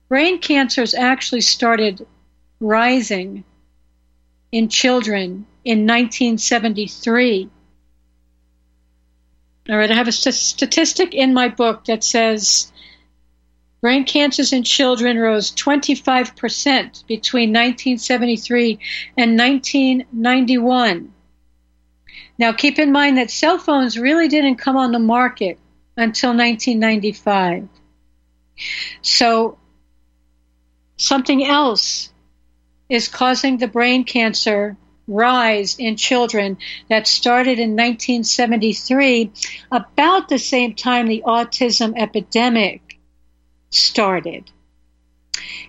[0.09, 2.05] brain cancers actually started
[2.59, 3.43] rising
[4.51, 7.49] in children in 1973.
[9.69, 12.71] All right, I have a st- statistic in my book that says
[13.81, 18.79] brain cancers in children rose 25% between 1973
[19.17, 21.13] and 1991.
[22.39, 25.59] Now, keep in mind that cell phones really didn't come on the market
[25.95, 27.67] until 1995.
[29.01, 29.57] So,
[30.97, 32.11] something else
[32.89, 36.57] is causing the brain cancer rise in children
[36.89, 39.31] that started in 1973,
[39.71, 42.81] about the same time the autism epidemic
[43.77, 44.51] started.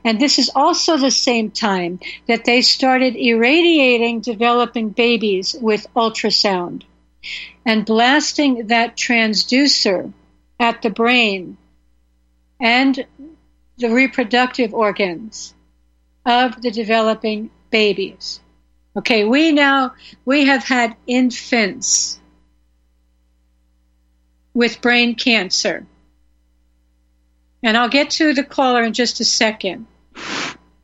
[0.05, 6.85] And this is also the same time that they started irradiating developing babies with ultrasound
[7.65, 10.13] and blasting that transducer
[10.59, 11.57] at the brain
[12.61, 13.07] and
[13.77, 15.55] the reproductive organs
[16.25, 18.41] of the developing babies.
[18.97, 19.95] Okay, we now,
[20.25, 22.19] we have had infants
[24.55, 25.87] with brain cancer.
[27.63, 29.87] And I'll get to the caller in just a second.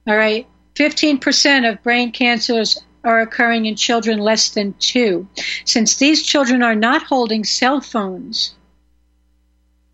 [0.07, 0.47] All right.
[0.75, 5.29] 15% of brain cancers are occurring in children less than two.
[5.65, 8.55] Since these children are not holding cell phones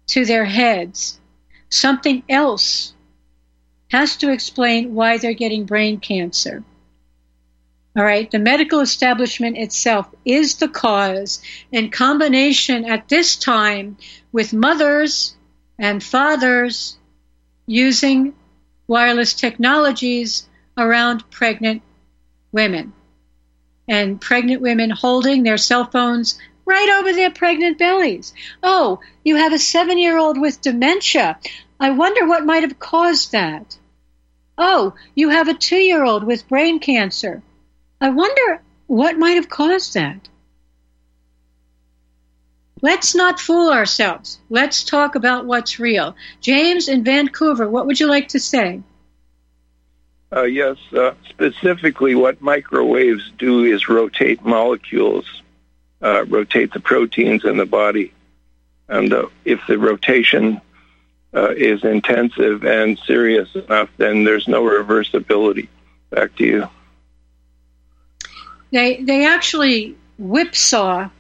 [0.07, 1.21] to their heads,
[1.69, 2.95] something else
[3.91, 6.63] has to explain why they're getting brain cancer.
[7.97, 13.97] All right, the medical establishment itself is the cause in combination at this time
[14.31, 15.37] with mothers
[15.81, 16.99] and fathers
[17.67, 18.35] using
[18.87, 21.83] wireless technologies around pregnant
[22.53, 22.93] women.
[23.89, 28.35] And pregnant women holding their cell phones right over their pregnant bellies.
[28.63, 31.39] Oh, you have a seven year old with dementia.
[31.81, 33.79] I wonder what might have caused that.
[34.59, 37.43] Oh, you have a two year old with brain cancer.
[38.01, 40.29] I wonder what might have caused that.
[42.83, 44.39] Let's not fool ourselves.
[44.49, 46.17] Let's talk about what's real.
[46.41, 48.83] James in Vancouver, what would you like to say?
[50.33, 55.43] Uh, yes, uh, specifically, what microwaves do is rotate molecules,
[56.03, 58.13] uh, rotate the proteins in the body.
[58.89, 60.61] And uh, if the rotation
[61.35, 65.69] uh, is intensive and serious enough, then there's no reversibility.
[66.11, 66.69] Back to you.
[68.73, 71.11] They they actually whipsaw.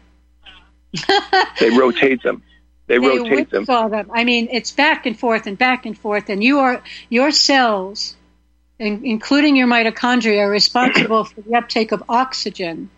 [1.60, 2.42] They rotate them.
[2.86, 3.64] They, they rotate them.
[3.64, 4.10] them.
[4.12, 8.16] I mean, it's back and forth and back and forth, and you are your cells,
[8.78, 12.90] in, including your mitochondria, are responsible for the uptake of oxygen,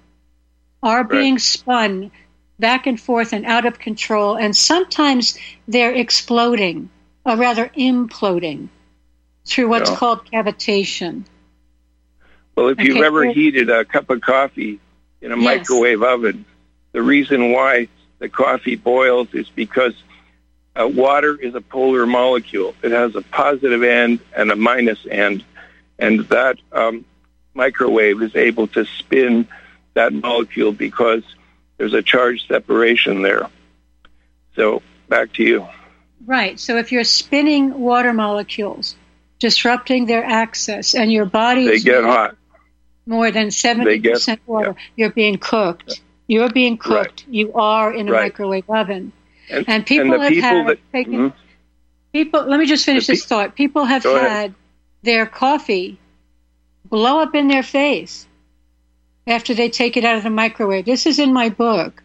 [0.82, 1.40] are being Right.
[1.42, 2.10] spun
[2.58, 5.38] back and forth and out of control, and sometimes
[5.68, 6.88] they're exploding,
[7.24, 8.68] or rather imploding,
[9.44, 9.96] through what's Yeah.
[9.96, 11.24] called cavitation.
[12.54, 14.78] Well, if you've ever heated a cup of coffee
[15.20, 15.44] in a Yes.
[15.44, 16.44] microwave oven,
[16.92, 17.88] the reason why
[18.18, 19.94] the coffee boils is because
[20.74, 22.74] uh, water is a polar molecule.
[22.82, 25.44] It has a positive end and a minus end,
[25.98, 27.04] and that um,
[27.54, 29.48] microwave is able to spin
[29.94, 31.22] that molecule because
[31.76, 33.48] there's a charge separation there.
[34.56, 35.66] So back to you.
[36.24, 36.58] Right.
[36.58, 38.96] So if you're spinning water molecules,
[39.38, 42.36] disrupting their access, and your body They get hot.
[43.06, 46.00] more than seventy percent water, you're being cooked.
[46.32, 47.26] You're being cooked.
[47.28, 48.22] You are in a Right.
[48.22, 49.12] microwave oven.
[49.50, 51.32] And, And people the have people had that taken- Mhm.
[52.14, 53.54] People, let me just finish this thought.
[53.54, 54.30] People have Go ahead.
[54.30, 54.54] had
[55.02, 55.98] their coffee
[56.88, 58.26] blow up in their face
[59.26, 60.86] after they take it out of the microwave.
[60.86, 62.02] This is in my book.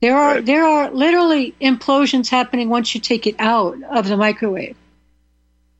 [0.00, 4.76] There are there are literally implosions happening once you take it out of the microwave,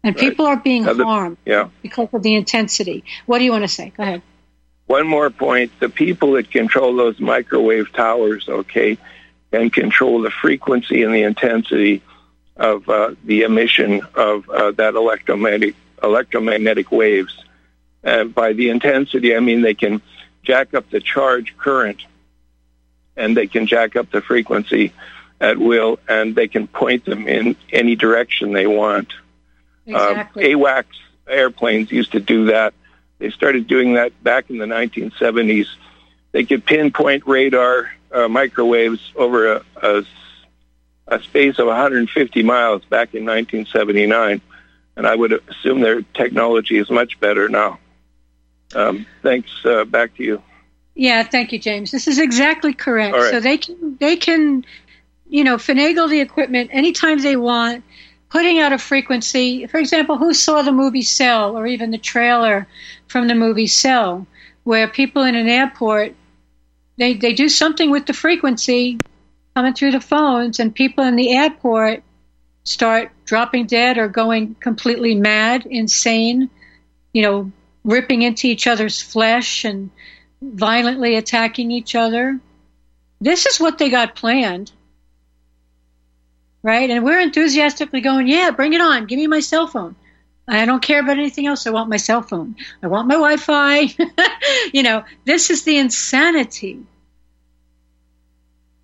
[0.05, 0.21] and Right.
[0.29, 1.69] people are being Now the- harmed yeah.
[1.83, 3.05] because of the intensity.
[3.27, 3.93] What do you want to say?
[3.97, 4.23] Go ahead.
[4.91, 5.71] One more point.
[5.79, 8.99] The people that control those microwave towers, okay,
[9.53, 12.03] can control the frequency and the intensity
[12.57, 17.39] of uh, the emission of uh, that electromagnetic electromagnetic waves.
[18.03, 20.03] And by the intensity, I mean they can
[20.43, 22.03] jack up the charge current,
[23.17, 24.93] and they can jack up the frequency
[25.41, 29.13] at will, and they can point them in any direction they want.
[29.87, 30.53] Exactly.
[30.53, 30.97] Uh, AWACS
[31.29, 32.75] airplanes used to do that.
[33.21, 35.67] They started doing that back in the 1970s.
[36.33, 40.05] They could pinpoint radar uh, microwaves over a, a,
[41.07, 44.41] a space of 150 miles back in 1979,
[44.97, 47.79] and I would assume their technology is much better now.
[48.75, 49.51] Um, thanks.
[49.65, 50.43] Uh, back to you.
[50.95, 51.91] Yeah, thank you, James.
[51.91, 53.17] This is exactly correct.
[53.17, 53.31] Right.
[53.31, 54.65] So they can they can,
[55.29, 57.85] you know, finagle the equipment anytime they want,
[58.31, 59.67] putting out a frequency.
[59.67, 62.67] For example, who saw the movie Cell or even the trailer
[63.09, 64.27] from the movie Cell,
[64.65, 66.15] where people in an airport
[66.97, 68.99] they they do something with the frequency
[69.55, 72.03] coming through the phones, and people in the airport
[72.65, 76.49] start dropping dead or going completely mad, insane.
[77.13, 77.53] You know,
[77.85, 79.91] ripping into each other's flesh and
[80.41, 82.39] violently attacking each other.
[83.21, 84.71] This is what they got planned.
[86.63, 86.91] Right?
[86.91, 89.07] And we're enthusiastically going, yeah, bring it on.
[89.07, 89.97] Give me my cell phone.
[90.47, 91.67] I don't care about anything else.
[91.67, 92.57] I want my cell phone.
[92.83, 93.95] I want my Wi Fi.
[94.73, 96.81] you know, this is the insanity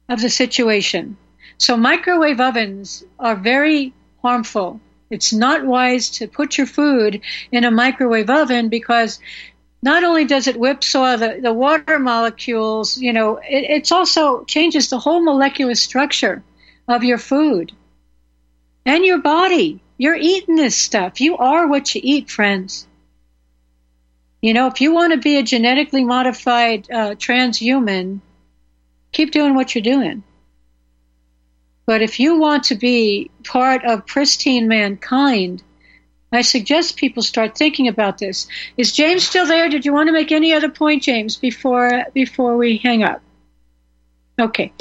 [0.09, 1.17] of the situation.
[1.59, 4.81] So, microwave ovens are very harmful.
[5.11, 7.21] It's not wise to put your food
[7.51, 9.19] in a microwave oven because
[9.83, 14.91] not only does it whipsaw the, the water molecules, you know, it it's also changes
[14.91, 16.43] the whole molecular structure
[16.89, 17.73] of your food
[18.85, 19.81] and your body.
[19.99, 21.21] You're eating this stuff.
[21.21, 22.87] You are what you eat, friends.
[24.43, 28.21] You know, if you want to be a genetically modified uh, transhuman,
[29.13, 30.23] keep doing what you're doing.
[31.87, 35.63] But if you want to be part of pristine mankind,
[36.33, 38.49] I suggest people start thinking about this.
[38.77, 39.69] Is James still there?
[39.69, 43.23] Did you want to make any other point, James, before before we hang up?
[44.39, 44.73] Okay.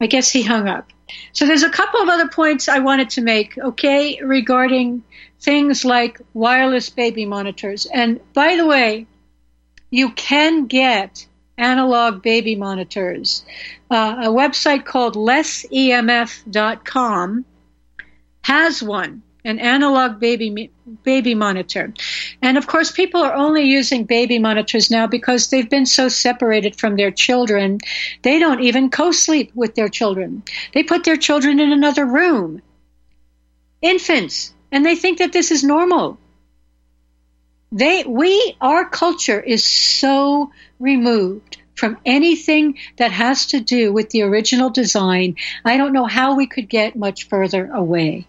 [0.00, 0.92] I guess he hung up.
[1.32, 5.02] So there's a couple of other points I wanted to make, okay, regarding
[5.40, 7.86] things like wireless baby monitors.
[7.86, 9.06] And by the way,
[9.90, 11.26] you can get
[11.58, 13.44] analog baby monitors.
[13.90, 15.84] Uh, a website called lessemf.com
[18.42, 20.70] has one, an analog baby
[21.02, 21.92] baby monitor.
[22.42, 26.76] And of course, people are only using baby monitors now because they've been so separated
[26.76, 27.78] from their children.
[28.22, 30.42] They don't even co-sleep with their children.
[30.74, 32.62] They put their children in another room.
[33.82, 36.18] Infants, and they think that this is normal.
[37.72, 44.22] They we our culture is so removed from anything that has to do with the
[44.22, 45.36] original design.
[45.64, 48.26] I don't know how we could get much further away.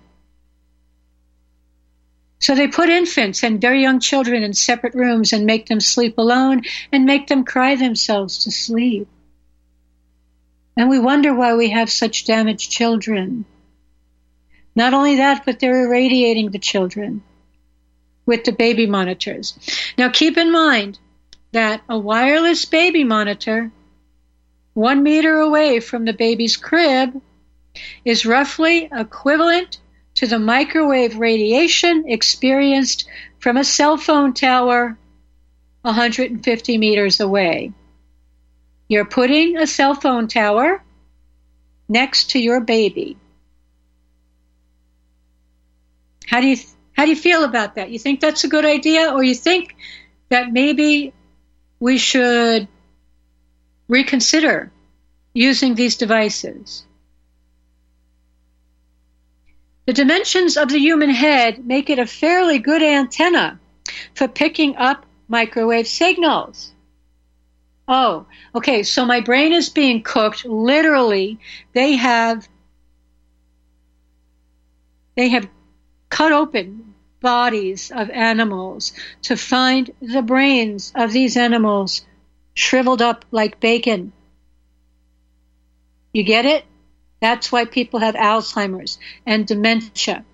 [2.41, 6.17] So they put infants and very young children in separate rooms and make them sleep
[6.17, 9.07] alone and make them cry themselves to sleep.
[10.75, 13.45] And we wonder why we have such damaged children.
[14.75, 17.21] Not only that, but they're irradiating the children
[18.25, 19.53] with the baby monitors.
[19.97, 20.97] Now keep in mind
[21.51, 23.71] that a wireless baby monitor,
[24.73, 27.21] one meter away from the baby's crib,
[28.03, 29.80] is roughly equivalent
[30.21, 33.09] to the microwave radiation experienced
[33.39, 34.95] from a cell phone tower
[35.81, 37.71] 150 meters away.
[38.87, 40.83] You're putting a cell phone tower
[41.89, 43.17] next to your baby.
[46.27, 46.57] How do you
[46.93, 47.89] how do you feel about that?
[47.89, 49.75] You think that's a good idea or you think
[50.29, 51.13] that maybe
[51.79, 52.67] we should
[53.87, 54.71] reconsider
[55.33, 56.85] using these devices?
[59.91, 63.59] The dimensions of the human head make it a fairly good antenna
[64.15, 66.71] for picking up microwave signals.
[67.89, 68.25] Oh,
[68.55, 70.45] okay, so my brain is being cooked.
[70.45, 71.39] Literally,
[71.73, 72.47] they have
[75.17, 75.49] they have
[76.07, 82.05] cut open bodies of animals to find the brains of these animals
[82.53, 84.13] shriveled up like bacon.
[86.13, 86.63] You get it?
[87.21, 90.25] That's why people have Alzheimer's and dementia.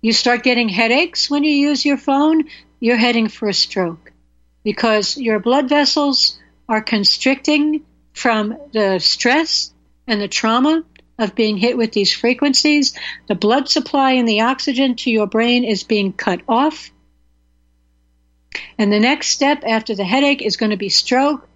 [0.00, 2.44] You start getting headaches when you use your phone,
[2.78, 4.12] you're heading for a stroke
[4.62, 9.72] because your blood vessels are constricting from the stress
[10.06, 10.84] and the trauma
[11.18, 12.96] of being hit with these frequencies.
[13.26, 16.90] The blood supply and the oxygen to your brain is being cut off.
[18.78, 21.47] And the next step after the headache is going to be stroke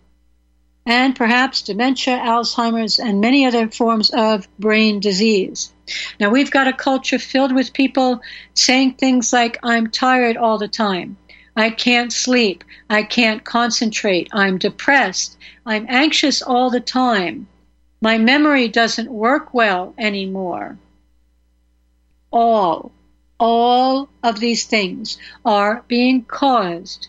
[0.85, 5.73] and perhaps dementia, Alzheimer's, and many other forms of brain disease.
[6.19, 8.21] Now, we've got a culture filled with people
[8.55, 11.17] saying things like, I'm tired all the time.
[11.55, 12.65] I can't sleep.
[12.89, 14.29] I can't concentrate.
[14.33, 15.37] I'm depressed.
[15.67, 17.47] I'm anxious all the time.
[18.01, 20.79] My memory doesn't work well anymore.
[22.33, 22.91] All,
[23.39, 27.09] all of these things are being caused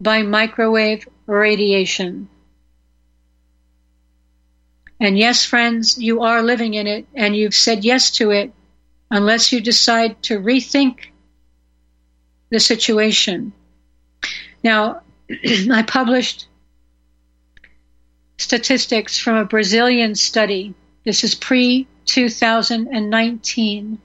[0.00, 2.28] by microwave radiation.
[4.98, 8.52] And yes, friends, you are living in it and you've said yes to it
[9.10, 11.10] unless you decide to rethink
[12.50, 13.52] the situation.
[14.62, 16.46] Now, I published
[18.38, 20.74] statistics from a Brazilian study.
[21.04, 23.98] This is pre 2019.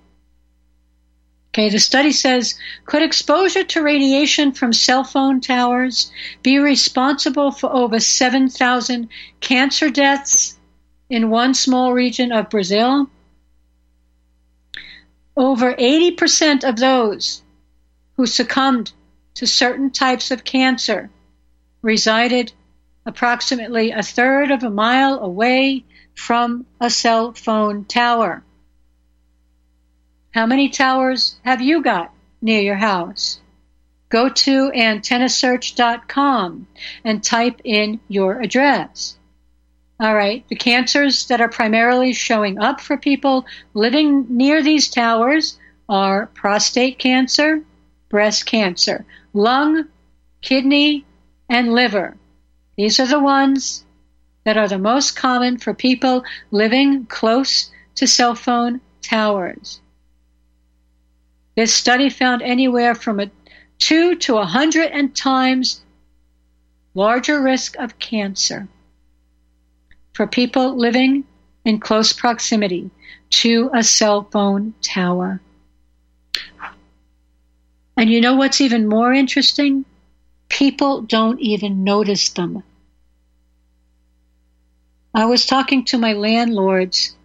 [1.54, 6.10] Okay, the study says could exposure to radiation from cell phone towers
[6.43, 9.10] be responsible for over 7,000
[9.41, 10.58] cancer deaths
[11.10, 13.10] in one small region of Brazil?
[15.36, 17.43] Over 80% of those
[18.16, 18.93] who succumbed
[19.34, 21.10] to certain types of cancer
[21.82, 22.54] resided
[23.06, 25.84] approximately a third of a mile away
[26.16, 28.41] from a cell phone tower.
[30.34, 33.42] How many towers have you got near your house?
[34.08, 36.68] Go to antennasearch.com
[37.04, 39.18] and type in your address.
[40.00, 45.60] All right, the cancers that are primarily showing up for people living near these towers
[45.90, 47.66] are prostate cancer,
[48.08, 49.84] breast cancer, lung,
[50.42, 51.06] kidney,
[51.50, 52.16] and liver.
[52.78, 53.84] These are the ones
[54.46, 59.81] that are the most common for people living close to cell phone towers.
[61.56, 63.30] This study found anywhere from a
[63.80, 65.82] 2 to a 100 and times
[66.93, 68.68] larger risk of cancer
[70.14, 71.24] for people living
[71.66, 72.89] in close proximity
[73.30, 75.41] to a cell phone tower.
[77.97, 79.86] And you know what's even more interesting?
[80.49, 82.64] People don't even notice them.
[85.14, 87.16] I was talking to my landlords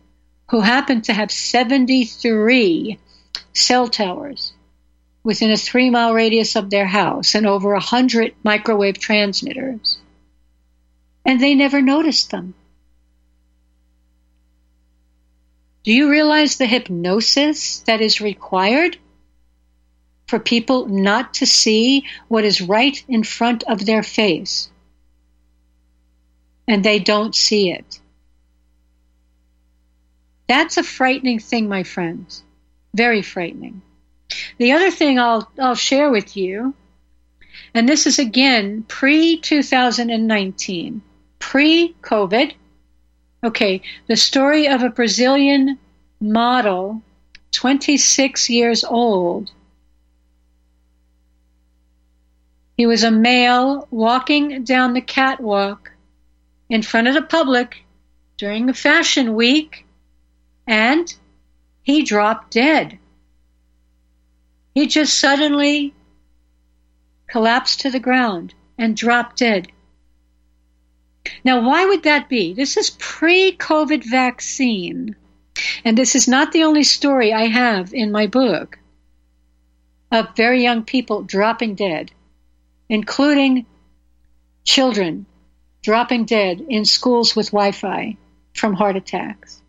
[0.51, 2.99] who happen to have 73
[3.57, 4.53] cell towers
[5.23, 9.99] within a three mile radius of their house and over a hundred microwave transmitters.
[11.25, 12.55] And they never noticed them.
[15.83, 18.99] Do you realize the hypnosis that is required
[20.27, 24.71] for people not to see what is right in front of their face?
[26.69, 28.01] And they don't see it.
[30.49, 32.45] That's a frightening thing, my friends.
[32.97, 33.83] Very frightening.
[34.57, 36.75] The other thing I'll, I'll share with you,
[37.75, 41.03] and this is again pre 2019,
[41.39, 42.55] pre COVID.
[43.45, 45.79] Okay, the story of a Brazilian
[46.23, 47.03] model,
[47.53, 49.53] 26 years old.
[52.79, 55.93] He was a male walking down the catwalk
[56.71, 57.85] in front of the public
[58.39, 59.85] during the fashion week,
[60.67, 61.15] and
[61.87, 62.99] he dropped dead.
[64.75, 65.95] He just suddenly
[67.29, 69.69] collapsed to the ground and dropped dead.
[71.45, 72.55] Now, why would that be?
[72.55, 75.15] This is pre COVID vaccine.
[75.85, 78.81] And this is not the only story I have in my book
[80.11, 82.11] of very young people dropping dead,
[82.89, 83.65] including
[84.65, 85.25] children
[85.83, 88.17] dropping dead in schools with Wi Fi
[88.55, 89.63] from heart attacks.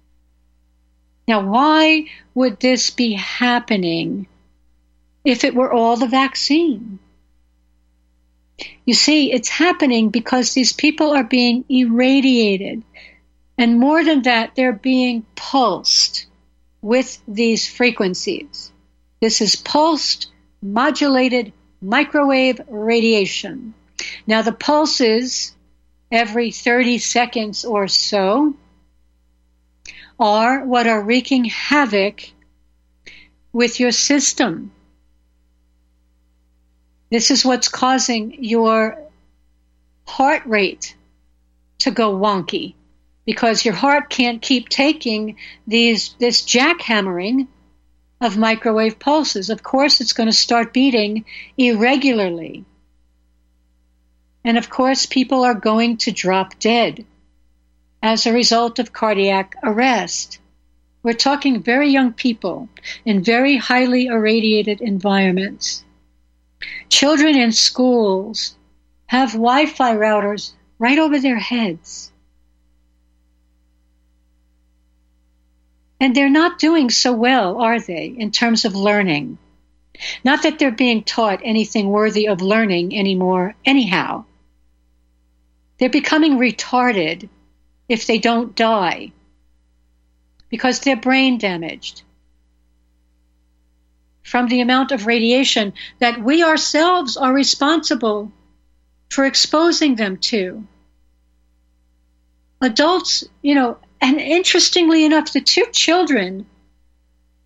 [1.27, 4.27] Now, why would this be happening
[5.25, 6.99] if it were all the vaccine?
[8.85, 12.83] You see, it's happening because these people are being irradiated.
[13.57, 16.27] And more than that, they're being pulsed
[16.81, 18.71] with these frequencies.
[19.19, 21.51] This is pulsed, modulated
[21.81, 23.73] microwave radiation.
[24.25, 25.55] Now, the pulses
[26.11, 28.55] every 30 seconds or so
[30.19, 32.31] are what are wreaking havoc
[33.53, 34.71] with your system.
[37.09, 38.97] This is what's causing your
[40.05, 40.95] heart rate
[41.79, 42.73] to go wonky
[43.25, 45.37] because your heart can't keep taking
[45.67, 47.47] these this jackhammering
[48.19, 49.49] of microwave pulses.
[49.49, 51.25] Of course, it's going to start beating
[51.57, 52.65] irregularly.
[54.43, 57.05] And of course, people are going to drop dead
[58.01, 60.39] as a result of cardiac arrest.
[61.03, 62.69] We're talking very young people
[63.05, 65.83] in very highly irradiated environments.
[66.89, 68.55] Children in schools
[69.07, 72.11] have Wi Fi routers right over their heads.
[75.99, 79.37] And they're not doing so well, are they, in terms of learning?
[80.23, 84.25] Not that they're being taught anything worthy of learning anymore, anyhow.
[85.79, 87.29] They're becoming retarded
[87.87, 89.11] if they don't die
[90.49, 92.03] because they're brain damaged
[94.27, 98.31] from the amount of radiation that we ourselves are responsible
[99.09, 100.67] for exposing them to.
[102.61, 106.45] Adults, you know, and interestingly enough, the two children,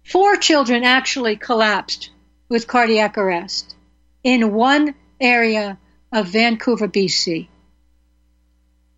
[0.04, 2.10] four children actually collapsed
[2.50, 3.76] with cardiac arrest
[4.24, 5.78] in one area
[6.12, 7.48] of Vancouver, BC.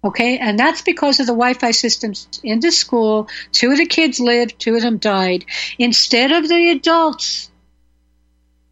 [0.05, 3.29] Okay, and that's because of the Wi Fi systems in the school.
[3.53, 5.45] Two of the kids lived, two of them died.
[5.79, 7.49] Instead of the adults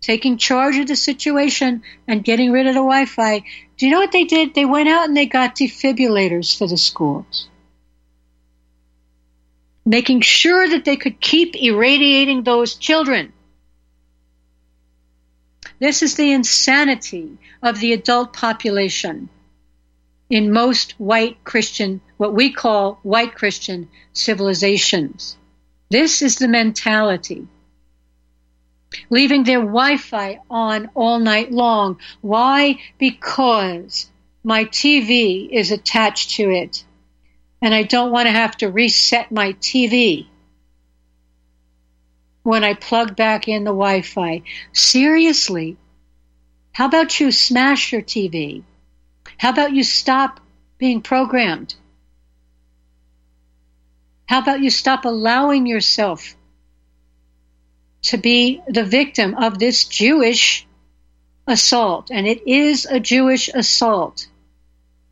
[0.02, 3.44] taking charge of the situation and getting rid of the Wi Fi,
[3.78, 4.54] do you know what they did?
[4.54, 7.48] They went out and they got defibrillators for the schools,
[9.86, 13.32] making sure that they could keep irradiating those children.
[15.80, 19.30] This is the insanity of the adult population
[20.32, 25.38] in most white Christian, what we call white Christian civilizations.
[25.90, 27.48] This is the mentality
[29.10, 32.00] leaving their Wi Fi on all night long.
[32.22, 32.80] Why?
[32.98, 34.10] Because
[34.44, 36.84] my TV is attached to it
[37.62, 40.28] and I don't want to have to reset my TV
[42.44, 44.42] when I plug back in the Wi Fi.
[44.74, 45.78] Seriously,
[46.72, 48.64] how about you smash your TV?
[49.42, 50.39] How about you stop
[50.78, 51.74] being programmed?
[54.28, 56.36] How about you stop allowing yourself
[58.04, 60.68] to be the victim of this Jewish
[61.48, 62.12] assault.
[62.12, 64.28] And it is a Jewish assault.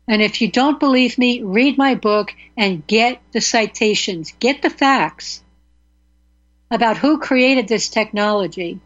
[0.08, 4.70] And if you don't believe me, read my book and get the citations, get the
[4.70, 5.42] facts
[6.70, 8.80] about who created this technology.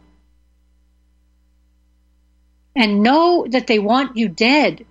[2.75, 4.85] And know that they want you dead.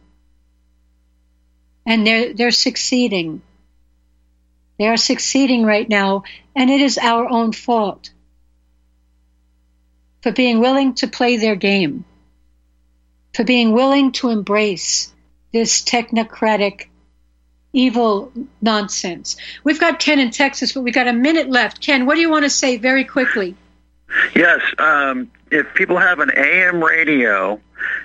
[1.86, 3.42] And they're, they're succeeding.
[4.78, 6.24] They are succeeding right now,
[6.56, 8.10] and it is our own fault
[10.22, 12.04] for being willing to play their game,
[13.34, 15.12] for being willing to embrace
[15.52, 16.88] this technocratic
[17.72, 18.32] evil
[18.62, 19.36] nonsense.
[19.62, 21.80] We've got Ken in Texas, but we've got a minute left.
[21.80, 23.54] Ken, what do you want to say very quickly?
[24.34, 27.60] Yes, um, if people have an AM radio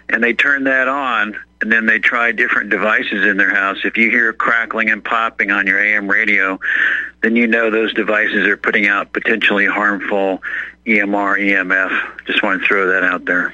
[0.10, 3.98] and they turn that on and then they try different devices in their house, if
[3.98, 6.60] you hear crackling and popping on your AM radio,
[7.22, 10.42] then you know those devices are putting out potentially harmful
[10.86, 12.26] EMR, EMF.
[12.26, 13.54] Just want to throw that out there.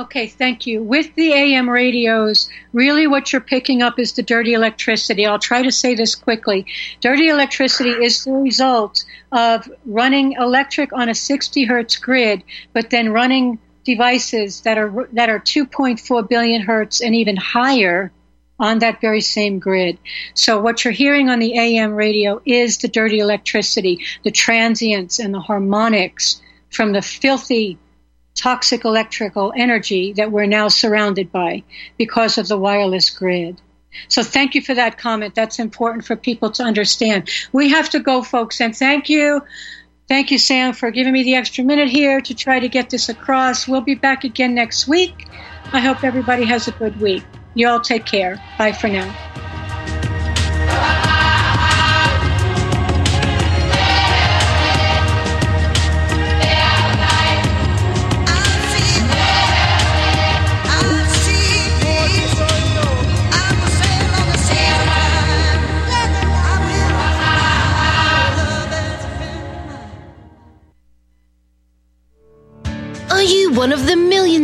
[0.00, 0.82] Okay, thank you.
[0.82, 5.26] With the AM radios, really what you're picking up is the dirty electricity.
[5.26, 6.64] I'll try to say this quickly.
[7.02, 12.42] Dirty electricity is the result of running electric on a 60 hertz grid,
[12.72, 18.10] but then running devices that are that are 2.4 billion hertz and even higher
[18.58, 19.98] on that very same grid.
[20.32, 25.34] So what you're hearing on the AM radio is the dirty electricity, the transients and
[25.34, 26.40] the harmonics
[26.70, 27.76] from the filthy
[28.40, 31.62] toxic electrical energy that we're now surrounded by
[31.98, 33.60] because of the wireless grid.
[34.08, 35.34] So thank you for that comment.
[35.34, 37.28] That's important for people to understand.
[37.52, 39.42] We have to go, folks, and thank you.
[40.08, 43.08] Thank you, Sam, for giving me the extra minute here to try to get this
[43.08, 43.68] across.
[43.68, 45.26] We'll be back again next week.
[45.72, 47.24] I hope everybody has a good week.
[47.54, 48.42] You all take care.
[48.58, 49.49] Bye for now.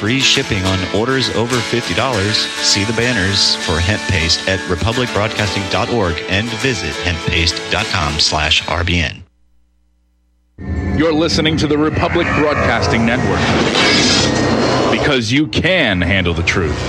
[0.00, 2.32] Free shipping on orders over $50.
[2.64, 9.20] See the banners for hemp paste at republicbroadcasting.org and visit hemppaste.com slash RBN.
[10.98, 13.40] You're listening to the Republic Broadcasting Network
[14.90, 16.80] because you can handle the truth.